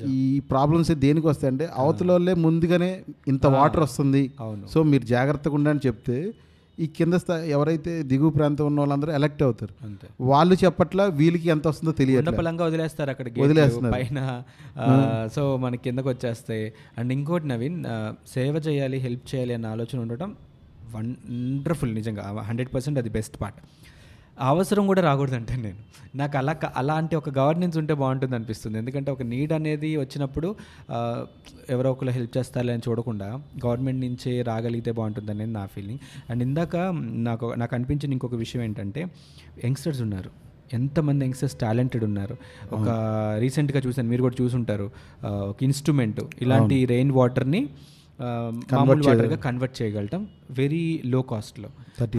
ఈ 0.10 0.39
ప్రాబ్లమ్స్ 0.52 0.91
దేనికి 0.91 1.28
వస్తాయంటే 1.28 1.70
అవతల 1.76 2.12
వాళ్ళే 2.12 2.34
ముందుగానే 2.34 2.91
ఇంత 3.28 3.46
వాటర్ 3.58 3.80
వస్తుంది. 3.80 4.24
అవును. 4.39 4.67
సో 4.67 4.84
మీరు 4.84 5.06
జాగ్రత్తగా 5.06 5.56
ఉండని 5.56 5.80
చెప్తే 5.88 6.17
ఈ 6.80 6.86
కింద 6.88 7.13
స్థాయి 7.13 7.52
ఎవరైతే 7.52 8.04
దిగువ 8.04 8.30
ప్రాంతం 8.30 8.65
ఉన్న 8.65 8.80
వాళ్ళందరూ 8.80 9.12
ఎలక్ట్ 9.12 9.44
అవుతారు. 9.44 9.74
అంతే. 9.86 10.08
వాళ్ళు 10.22 10.56
చెప్పట్ల 10.63 11.04
వీళ్ళకి 11.06 11.50
ఎంత 11.50 11.67
వస్తుందో 11.67 11.91
తెలియదు 11.91 12.22
ఉండపలంగా 12.22 12.65
వదిలేస్తారు 12.65 13.10
అక్కడ 13.10 13.28
గేట్లు, 13.28 13.44
వదిలేస్తున్నారు. 13.44 13.94
పైన 13.96 14.20
సో 15.36 15.58
మన 15.58 15.76
కిందకు 15.76 16.10
వచ్చేస్తాయి 16.10 16.74
అండ్ 16.98 17.13
ఇంకోటి 17.13 17.48
నవీన్ 17.48 17.78
సేవ 18.34 18.56
చేయాలి 18.67 18.98
హెల్ప్ 18.98 19.36
చేయాలి 19.36 19.54
అన్న 19.54 19.65
ఆలోచన 19.65 20.00
ఉండటం 20.00 20.36
వండర్ఫుల్ 20.96 21.94
నిజంగా. 21.96 22.24
హండ్రెడ్ 22.50 22.74
పర్సెంట్ 22.74 23.00
అది 23.00 23.10
బెస్ట్ 23.10 23.41
పార్ట్ 23.41 23.60
అవసరం 24.41 24.84
కూడా 24.88 25.01
రాకూడదు 25.01 25.36
అంటే 25.36 25.56
నేను. 25.56 25.80
నాకు 26.15 26.36
అలా 26.38 26.54
అలాంటి 26.77 27.15
ఒక 27.15 27.30
గవర్నెన్స్ 27.38 27.77
ఉంటే 27.77 27.93
బాగుంటుంది 27.93 28.36
అనిపిస్తుంది. 28.36 28.77
ఎందుకంటే 28.77 29.10
ఒక 29.12 29.21
నీడ్ 29.23 29.54
అనేది 29.54 29.89
వచ్చినప్పుడు 29.97 30.56
ఎవరో 31.69 31.91
ఒకరు 31.91 32.10
హెల్ప్ 32.10 32.38
చేస్తారని 32.38 32.71
అని 32.71 32.84
చూడకుండా 32.89 33.27
గవర్నమెంట్ 33.65 34.01
నుంచే 34.06 34.41
రాగలిగితే 34.41 34.91
బాగుంటుంది 34.91 35.32
అనేది 35.32 35.51
నా 35.51 35.65
ఫీలింగ్. 35.65 35.99
అండ్ 36.30 36.43
ఇందాక 36.43 36.75
నాకు 37.30 37.54
నాకు 37.58 37.75
అనిపించిన 37.75 38.12
ఇంకొక 38.12 38.36
విషయం 38.36 38.63
ఏంటంటే 38.63 39.04
యంగ్స్టర్స్ 39.65 40.01
ఉన్నారు. 40.01 40.32
ఎంతమంది 40.73 41.25
యంగ్స్టర్స్ 41.25 41.56
టాలెంటెడ్ 41.56 42.04
ఉన్నారు. 42.04 42.36
ఒక 42.71 42.89
రీసెంట్గా 43.39 43.80
చూసాను 43.88 44.10
మీరు 44.10 44.21
కూడా 44.21 44.38
చూసుంటారు. 44.41 44.91
ఒక 45.23 45.58
ఇన్స్ట్రుమెంట్ 45.63 46.21
ఇలాంటి 46.41 46.77
రెయిన్ 46.86 47.12
వాటర్ని 47.12 47.63
మామూలు 48.73 49.04
వాటర్గా 49.08 49.36
కన్వర్ట్ 49.36 49.82
చేయగలటం 49.82 50.27
వెరీ 50.51 51.01
లో. 51.06 51.21
కాస్ట్లో 51.21 51.69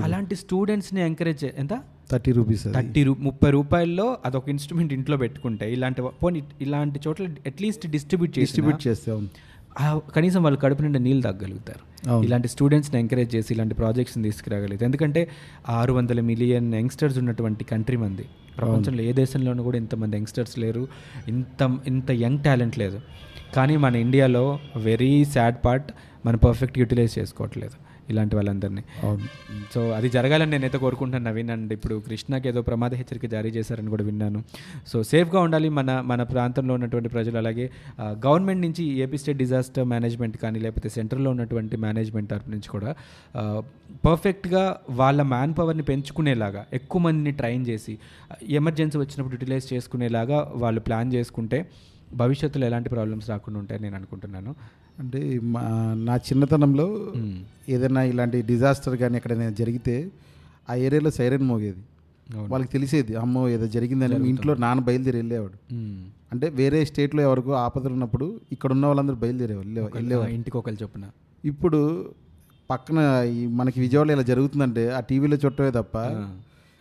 అలాంటి 0.03 0.35
స్టూడెంట్స్ని 0.37 1.01
ఎంకరేజ్ 1.01 1.45
ఎంత? 1.45 1.75
థర్టీ 2.13 2.33
రూపీస్ 2.33 2.65
థర్టీ 2.65 3.03
రూ 3.05 3.17
ముప్పై 3.29 3.51
రూపాయల్లో 3.51 4.07
అదొక 4.27 4.49
ఇన్స్ట్రుమెంట్ 4.49 4.93
ఇంట్లో 4.93 5.17
పెట్టుకుంటే 5.17 5.73
ఇలాంటి 5.73 6.03
పోనీ 6.23 6.43
ఇలాంటి 6.61 7.01
చోట్ల 7.09 7.25
అట్లీస్ట్ 7.47 7.87
డిస్ట్రిబ్యూట్ 7.91 8.31
చేసి 8.31 8.41
డిస్ట్రిబ్యూట్ 8.41 8.87
చేస్తే. 8.89 9.19
కనీసం 10.17 10.43
వాళ్ళు 10.43 10.59
కడుపు 10.61 10.83
నిండా 10.83 10.99
నీళ్ళు 10.99 11.23
తగ్గలుగుతారు. 11.23 11.83
ఇలాంటి 12.25 12.49
స్టూడెంట్స్ని 12.49 13.01
ఎంకరేజ్ 13.01 13.35
చేసి 13.35 13.55
ఇలాంటి 13.55 13.75
ప్రాజెక్ట్స్ని 13.75 14.25
తీసుకురాగలుగుతారు 14.25 14.85
ఎందుకంటే 14.85 15.29
ఆరు 15.69 15.93
వందల 15.93 16.21
మిలియన్ 16.21 16.75
యంగ్స్టర్స్ 16.75 17.19
ఉన్నటువంటి 17.19 17.65
కంట్రీ 17.65 17.97
మంది. 17.97 18.25
ప్రపంచంలో 18.59 19.03
ఏ 19.03 19.13
దేశంలోనూ 19.13 19.63
కూడా 19.63 19.77
ఇంతమంది 19.77 20.17
యంగ్స్టర్స్ 20.17 20.59
లేరు. 20.59 20.89
ఇంత 21.29 21.79
ఇంత 21.87 22.11
యంగ్ 22.11 22.45
టాలెంట్ 22.45 22.79
లేదు. 22.79 23.01
కానీ 23.57 23.77
మన 23.77 23.97
ఇండియాలో 23.97 24.59
వెరీ 24.77 25.25
సాడ్ 25.25 25.57
పార్ట్ 25.65 25.91
మనం 26.27 26.39
పర్ఫెక్ట్ 26.39 26.79
యూటిలైజ్ 26.79 27.19
చేసుకోవట్లేదు. 27.19 27.77
ఇలాంటి 28.11 28.37
వాళ్ళందరినీ. 28.37 28.83
సో 29.75 29.81
అది 29.91 30.09
జరగాలని 30.09 30.51
నేనైతే 30.51 30.79
కోరుకుంటున్నాను 30.79 31.25
నవీన్. 31.31 31.51
అండ్ 31.51 31.73
ఇప్పుడు 31.73 32.03
కృష్ణకి 32.07 32.49
ఏదో 32.49 32.63
ప్రమాద 32.63 32.95
హెచ్చరిక 32.95 33.27
జారీ 33.27 33.51
చేశారని 33.51 33.91
కూడా 33.91 34.05
విన్నాను. 34.05 34.45
సో 34.87 35.03
సేఫ్గా 35.03 35.41
ఉండాలి 35.41 35.69
మన 35.69 36.01
మన 36.01 36.23
ప్రాంతంలో 36.23 36.75
ఉన్నటువంటి 36.75 37.09
ప్రజలు. 37.09 37.37
అలాగే 37.37 37.71
గవర్నమెంట్ 38.01 38.63
నుంచి 38.67 38.85
ఏపీ 38.85 39.19
స్టేట్ 39.19 39.39
డిజాస్టర్ 39.39 39.85
మేనేజ్మెంట్ 39.85 40.37
కానీ 40.37 40.59
లేకపోతే 40.59 40.89
సెంట్రల్లో 40.89 41.31
ఉన్నటువంటి 41.31 41.77
మేనేజ్మెంట్ 41.77 42.31
తరపు 42.31 42.51
నుంచి 42.51 42.69
కూడా 42.69 42.93
పర్ఫెక్ట్గా 44.05 44.77
వాళ్ళ 44.91 45.23
మ్యాన్ 45.23 45.55
పవర్ని 45.59 45.83
పెంచుకునేలాగా 45.83 46.65
ఎక్కువ 46.73 47.01
మందిని 47.03 47.33
ట్రైన్ 47.33 47.67
చేసి 47.67 47.99
ఎమర్జెన్సీ 48.51 48.99
వచ్చినప్పుడు 48.99 49.35
యూటిలైజ్ 49.35 49.75
చేసుకునేలాగా 49.75 50.53
వాళ్ళు 50.55 50.81
ప్లాన్ 50.81 51.15
చేసుకుంటే 51.15 51.59
భవిష్యత్తులో 52.13 52.67
ఎలాంటి 52.67 52.89
ప్రాబ్లమ్స్ 52.89 53.31
రాకుండా 53.31 53.59
ఉంటాయని 53.59 53.83
నేను 53.83 53.97
అనుకుంటున్నాను 53.97 54.51
అంటే 54.99 55.21
మా 55.53 55.63
నా 56.03 56.17
చిన్నతనంలో. 56.27 56.87
ఏదైనా 57.69 58.03
ఇలాంటి 58.03 58.43
డిజాస్టర్ 58.43 58.97
కానీ 58.97 59.17
ఎక్కడైనా 59.17 59.51
జరిగితే 59.53 59.95
ఆ 60.69 60.75
ఏరియాలో 60.79 61.11
సైరన్ 61.11 61.43
మోగేది. 61.43 61.83
వాళ్ళకి 62.49 62.73
తెలిసేది 62.73 63.15
అమ్మో 63.17 63.49
ఏదో 63.49 63.67
జరిగిందని 63.67 64.29
ఇంట్లో 64.29 64.55
నాన్న 64.55 64.81
బయలుదేరి 64.81 65.17
వెళ్ళేవాడు. 65.17 65.57
అంటే 66.33 66.49
వేరే 66.55 66.85
స్టేట్లో 66.85 67.23
ఎవరికో 67.23 67.53
ఆపదలు 67.59 67.93
ఉన్నప్పుడు 67.93 68.27
ఇక్కడ 68.53 68.73
ఉన్న 68.73 68.87
వాళ్ళందరూ 68.87 69.17
బయలుదేరే 69.17 69.55
వెళ్ళే 69.55 69.81
ఒకళ్ళు- 69.81 69.97
వెళ్ళేవారు 69.97 70.31
ఆ, 70.31 70.35
ఇంటికి 70.35 70.57
ఒకళ్ళు 70.57 70.83
చొప్పున 70.83 71.05
ఇప్పుడు 71.45 71.81
పక్కన 72.71 72.99
ఈ 73.33 73.47
మనకి 73.53 73.81
విజయవాడలో 73.81 74.13
ఇలా 74.13 74.23
జరుగుతుందంటే 74.23 74.91
ఆ 74.91 75.01
టీవీలో 75.01 75.37
చుట్టమే 75.37 75.71
తప్ప. 75.71 75.97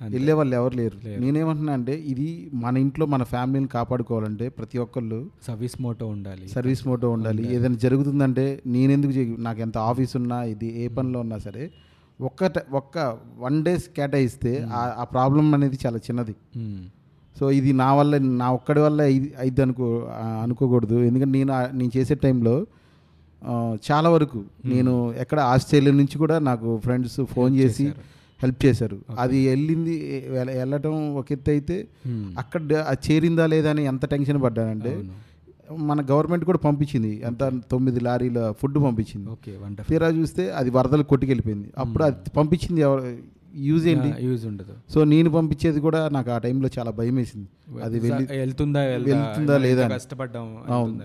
వెళ్ళే 0.09 0.33
వాళ్ళు 0.33 0.55
ఎవరు 0.55 0.75
లేరు. 0.75 1.07
నేనేమంటున్నా 1.19 1.73
అంటే 1.73 1.95
ఇది 1.95 2.49
మన 2.53 2.77
ఇంట్లో 2.77 3.05
మన 3.05 3.23
ఫ్యామిలీని 3.23 3.67
కాపాడుకోవాలంటే 3.67 4.49
ప్రతి 4.49 4.77
ఒక్కళ్ళు 4.77 5.29
సర్వీస్ 5.47 5.81
మోటో 5.81 6.07
ఉండాలి. 6.07 6.47
సర్వీస్ 6.47 6.87
మోటో 6.87 7.09
ఉండాలి. 7.09 7.55
ఏదైనా 7.55 7.75
జరుగుతుందంటే 7.75 8.61
నేనెందుకు 8.65 9.41
నాకు 9.41 9.61
ఎంత 9.61 9.77
ఆఫీస్ 9.77 10.15
ఉన్నా 10.15 10.43
ఇది 10.43 10.83
ఏ 10.83 10.87
పనిలో 10.87 11.19
ఉన్నా 11.19 11.37
సరే 11.37 11.71
ఒక్క 12.21 12.51
ఒక్క 12.71 13.17
వన్ 13.39 13.65
డేస్ 13.65 13.89
కేటాయిస్తే 13.89 14.67
ఆ- 14.73 15.03
ప్రాబ్లం 15.03 15.55
అనేది 15.55 15.77
చాలా 15.85 15.97
చిన్నది. 15.97 16.35
సో 17.39 17.51
ఇది 17.51 17.73
నా 17.73 17.93
వల్ల 17.93 18.17
నా 18.17 18.51
ఒక్కడి 18.51 18.79
వల్ల 18.79 19.01
ఇది- 19.01 19.39
అయింది 19.39 19.61
అనుకో 19.61 20.07
అనుకోకూడదు. 20.43 20.95
ఎందుకంటే 20.95 21.39
నేను 21.39 21.77
నేను 21.77 21.91
చేసే 21.97 22.15
టైంలో 22.15 22.65
చాలా 23.91 24.09
వరకు 24.09 24.43
నేను 24.65 25.13
ఎక్కడ 25.13 25.39
ఆస్ట్రేలియా 25.39 25.95
నుంచి 25.95 26.17
కూడా 26.17 26.39
నాకు 26.39 26.77
ఫ్రెండ్స్ 26.77 27.25
ఫోన్ 27.25 27.55
చేసి 27.55 27.91
హెల్ప్ 28.41 28.65
చేశారు. 28.65 28.97
అది 29.19 29.39
వెళ్ళింది 29.49 29.95
వెళ్ళటం 30.29 31.15
ఒక 31.15 31.31
ఎత్తు 31.31 31.51
అయితే. 31.51 31.87
అక్కడ 32.37 32.73
అది 32.87 33.01
చేరిందా 33.07 33.45
లేదా 33.45 33.69
అని 33.69 33.85
ఎంత 33.85 34.05
టెన్షన్ 34.05 34.43
పడ్డానంటే. 34.43 34.93
మన 35.79 35.99
గవర్నమెంట్ 36.11 36.45
కూడా 36.45 36.57
పంపించింది. 36.57 37.21
ఎంత 37.25 37.43
తొమ్మిది 37.71 37.99
లారీల 37.99 38.53
ఫుడ్ 38.59 38.77
పంపించింది. 38.83 39.29
ఓకే 39.29 39.51
తీరా 39.89 40.07
చూస్తే 40.07 40.51
అది 40.51 40.69
వరదలు 40.69 41.03
కొట్టుకెళ్ళిపోయింది. 41.03 41.69
అప్పుడు 41.77 42.03
అది 42.03 42.29
పంపించింది 42.37 42.81
ఎవరు 42.81 43.17
యూజ్ 43.55 43.87
ఏంటి? 43.87 44.25
యూజ్ 44.25 44.45
ఉండదు. 44.45 44.73
సో 44.93 45.03
నేను 45.03 45.29
పంపించేది 45.29 45.79
కూడా 45.79 46.09
నాకు 46.09 46.31
ఆ 46.31 46.37
టైంలో 46.37 46.69
చాలా 46.79 46.91
భయం 46.91 47.15
వేసింది 47.15 47.47
అది 47.83 47.99
వెళ్ళి 47.99 48.37
వెళ్తుందా 48.37 48.81
వెళ్తుందా 48.81 49.57
లేదా. 49.57 49.87
కష్టపడ్డాం 49.87 50.57
అవును. 50.67 50.99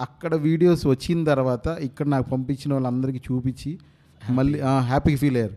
అక్కడ 0.00 0.34
వీడియోస్ 0.34 0.86
వచ్చిన 0.86 1.24
తర్వాత 1.24 1.66
ఇక్కడ 1.80 2.06
నాకు 2.06 2.26
పంపించిన 2.30 2.72
వాళ్ళందరికీ 2.72 3.18
చూపించి 3.18 3.70
మళ్ళీ 4.30 4.60
హ్యాపీ 4.60 5.16
ఫీల్ 5.16 5.36
అయ్యారు. 5.36 5.54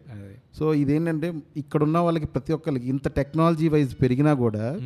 సో 0.57 0.73
ఇదేంటంటే 0.73 1.33
ఇక్కడ 1.57 1.83
ఉన్న 1.83 1.97
వాళ్ళకి 1.97 2.25
ప్రతి 2.25 2.53
ఒక్కరికి 2.53 2.89
ఇంత 2.89 3.07
టెక్నాలజీ 3.07 3.67
వైజ్ 3.69 4.01
పెరిగినా 4.01 4.33
కూడా. 4.33 4.79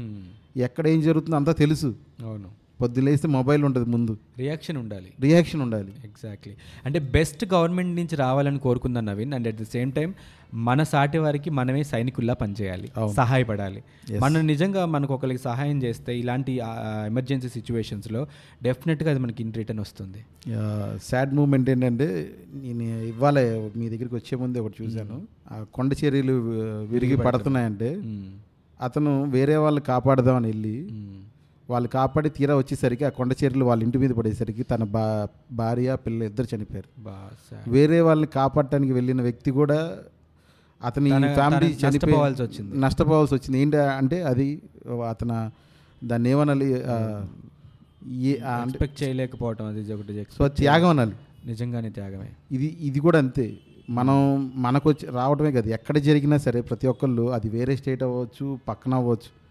ఎక్కడ 0.58 0.88
ఏం 0.88 1.02
జరుగుతుందో 1.02 1.36
అంతా 1.36 1.52
తెలుసు. 1.52 1.96
అవును. 2.26 2.67
పొద్దున 2.80 3.04
లేస్తే 3.04 3.28
మొబైల్ 3.28 3.64
ఉంటుంది 3.64 3.90
ముందు. 3.90 4.14
రియాక్షన్ 4.38 4.78
ఉండాలి. 4.78 5.10
రియాక్షన్ 5.20 5.62
ఉండాలి. 5.62 5.92
ఎగ్జాక్ట్లీ 6.06 6.54
అంటే 6.86 7.00
బెస్ట్ 7.16 7.46
గవర్నమెంట్ 7.54 7.96
నుంచి 7.96 8.16
రావాలని 8.16 8.60
కోరుకుందాం 8.60 9.06
Naveen 9.06 9.34
and 9.34 9.48
at 9.48 9.56
the 9.56 9.66
same 9.68 9.92
time 9.92 10.10
మన 10.66 10.84
సాటి 10.84 11.18
వారికి 11.18 11.50
మనమే 11.50 11.84
సైనికుల్లా 11.84 12.34
పనిచేయాలి 12.34 12.88
సహాయపడాలి. 13.16 13.80
మనం 14.20 14.48
నిజంగా 14.48 14.86
మనకు 14.86 15.14
ఒకరికి 15.14 15.42
సహాయం 15.42 15.84
చేస్తే 15.84 16.20
ఇలాంటి 16.20 16.54
ఎమర్జెన్సీ 17.08 17.50
సిచ్యువేషన్స్లో 17.50 18.22
డెఫినెట్గా 18.64 19.12
అది 19.12 19.20
మనకి 19.20 19.44
ఇన్ 19.44 19.54
రిటర్న్ 19.54 19.82
వస్తుంది. 19.82 20.22
సాడ్ 21.04 21.34
మూమెంట్ 21.34 21.70
ఏంటంటే 21.70 22.08
నేను 22.68 22.84
ఇవాళ 23.06 23.36
మీ 23.76 23.90
దగ్గరికి 23.90 24.16
వచ్చే 24.16 24.38
ముందే 24.38 24.60
ఒకటి 24.60 24.78
చూశాను. 24.84 25.18
ఆ 25.52 25.64
కొండ 25.74 25.94
చర్యలు 26.02 26.36
విరిగి 26.90 27.18
పడుతున్నాయంటే 27.18 27.90
మ్మ్. 28.06 28.32
అతను 28.80 29.24
వేరే 29.30 29.58
వాళ్ళు 29.58 29.82
కాపాడదామని 29.84 30.48
వెళ్ళి 30.48 30.76
మ్మ్. 30.92 31.14
వాళ్ళు 31.70 31.88
కాపాడి 31.90 32.30
తీరా 32.30 32.56
వచ్చేసరికి 32.56 33.06
ఆ 33.06 33.10
కొండ 33.10 33.36
చర్యలు 33.46 33.66
వాళ్ళ 33.66 33.84
ఇంటి 33.84 33.98
మీద 33.98 34.10
పడేసరికి 34.10 34.64
తన 34.64 34.84
బా 34.84 35.28
భార్య 35.52 35.98
పిల్లలు 36.06 36.24
ఇద్దరు 36.24 36.56
చనిపోయారు. 36.56 37.04
వేరే 37.70 38.02
వాళ్ళని 38.02 38.28
కాపాడటానికి 38.28 38.94
వెళ్ళిన 38.94 39.22
వ్యక్తి 39.22 39.52
కూడా 39.52 39.98
అతని 40.86 41.10
తన- 41.10 41.34
ఫ్యామిలీ 41.34 41.74
తన 41.74 41.88
నష్టపోవాల్సి 41.88 42.42
వచ్చింది. 42.42 42.78
నష్టపోవాల్సి 42.78 43.34
వచ్చింది. 43.34 43.60
ఏంటి 43.60 43.78
అంటే 43.78 44.24
అది 44.24 44.62
అతను 45.10 45.52
దాన్ని 46.04 46.30
ఏమనాలి? 46.30 46.84
ఎక్స్పెక్ట్ 48.12 49.04
చేయలేకపోవటం 49.04 49.66
అది 49.66 49.94
ఒకటి 49.94 50.26
సో 50.38 50.48
త్యాగం 50.48 50.90
అనాలి. 50.90 51.14
నిజంగానే 51.46 51.90
త్యాగమే. 51.90 52.30
ఇది 52.52 52.78
ఇది 52.82 53.00
కూడా 53.00 53.18
అంతే. 53.18 53.58
మనం 53.90 54.52
మనకు 54.56 54.94
రావడమే 55.12 55.52
కదా. 55.52 55.70
ఎక్కడ 55.70 55.98
జరిగినా 55.98 56.38
సరే 56.38 56.62
ప్రతి 56.62 56.88
ఒక్కళ్ళు 56.88 57.32
అది 57.32 57.50
వేరే 57.50 57.76
స్టేట్ 57.76 58.04
అవ్వచ్చు 58.04 58.60
పక్కన 58.68 58.94
అవ్వచ్చు. 58.94 59.47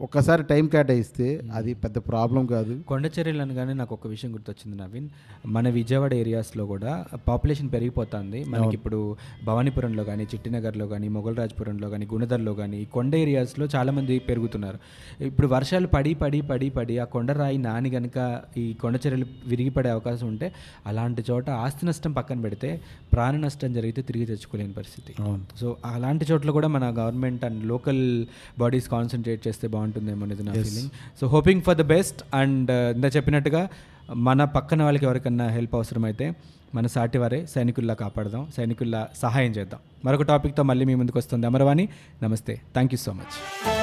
ఒక్కసారి 0.00 0.42
టైం 0.42 0.66
కేటాయిస్తే 0.66 1.26
అది 1.54 1.74
పెద్ద 1.74 1.98
ప్రాబ్లం 1.98 2.46
కాదు. 2.46 2.82
కొండ 2.88 3.10
చర్యలు 3.20 3.42
అనగానే 3.42 3.72
నాకు 3.72 3.94
ఒక 3.94 4.06
విషయం 4.06 4.34
గుర్తొచ్చింది 4.34 4.82
నవీన్. 4.82 5.08
మన 5.46 5.68
విజయవాడ 5.68 6.14
ఏరియాస్లో 6.14 6.66
కూడా 6.66 7.06
పాపులేషన్ 7.28 7.72
పెరిగిపోతుంది. 7.72 8.44
మనకి 8.44 8.74
ఇప్పుడు 8.74 9.16
భవానీపురంలో 9.44 10.04
కానీ 10.04 10.24
చిట్టినగర్లో 10.24 10.86
కానీ 10.86 11.08
మొగల్రాజ్పురంలో 11.08 11.90
కానీ 11.90 12.06
గుణదర్లో 12.12 12.54
కానీ 12.54 12.76
ఈ 12.76 12.84
కొండ 12.84 13.14
ఏరియాస్లో 13.14 13.68
చాలామంది 13.76 14.18
పెరుగుతున్నారు. 14.18 14.78
ఇప్పుడు 15.20 15.46
వర్షాలు 15.46 15.86
పడి 15.86 16.14
పడి 16.14 16.40
పడి 16.40 16.70
పడి 16.70 16.98
ఆ 16.98 17.04
కొండరాయి 17.04 17.58
నాని 17.58 17.90
కనుక 17.90 18.42
ఈ 18.56 18.72
కొండ 18.72 18.96
చర్యలు 19.06 19.26
విరిగిపడే 19.46 19.90
అవకాశం 19.90 20.26
ఉంటే 20.26 20.52
అలాంటి 20.86 21.24
చోట 21.30 21.50
ఆస్తి 21.50 21.86
నష్టం 21.86 22.12
పక్కన 22.12 22.40
పెడితే 22.40 22.80
ప్రాణ 23.12 23.36
నష్టం 23.36 23.72
జరిగితే 23.72 24.02
తిరిగి 24.02 24.26
తెచ్చుకోలేని 24.26 24.72
పరిస్థితి. 24.72 25.14
సో 25.60 25.76
అలాంటి 25.84 26.26
చోట్ల 26.32 26.50
కూడా 26.50 26.68
మన 26.68 26.94
government 26.98 27.44
and 27.44 27.64
local 27.64 28.26
bodies 28.58 28.88
concentrate 28.88 29.48
చేస్తే 29.48 29.68
బాగుంటుందేమో 29.88 30.24
అనేది 30.24 30.42
నా 30.42 30.52
feeling 30.52 30.90
so 31.20 31.26
hoping 31.26 31.62
for 31.62 31.76
the 31.76 31.82
best 31.82 32.22
and 32.34 32.70
ఇంత 32.96 33.16
చెప్పినట్టుగా 33.16 33.62
మన 34.28 34.44
పక్కన 34.44 34.82
వాళ్ళకి 34.82 35.04
ఎవరికన్నా 35.04 35.48
హెల్ప్ 35.48 35.74
అవసరమైతే 35.74 36.28
మన 36.74 36.86
సాటి 36.86 37.18
వారే 37.18 37.46
సైనికుల్లా 37.46 37.94
కాపాడదాం 37.94 38.46
సైనికుల్లా 38.56 39.08
సహాయం 39.22 39.52
చేద్దాం. 39.52 39.80
మరొక 40.04 40.22
టాపిక్తో 40.22 40.62
మళ్ళీ 40.62 40.84
మీ 40.84 40.94
ముందుకు 40.94 41.18
వస్తుంది 41.18 41.46
అమరవాణి. 41.46 41.88
నమస్తే. 42.22 42.54
Thank 42.74 42.94
you 42.94 42.98
so 43.06 43.12
much 43.12 43.77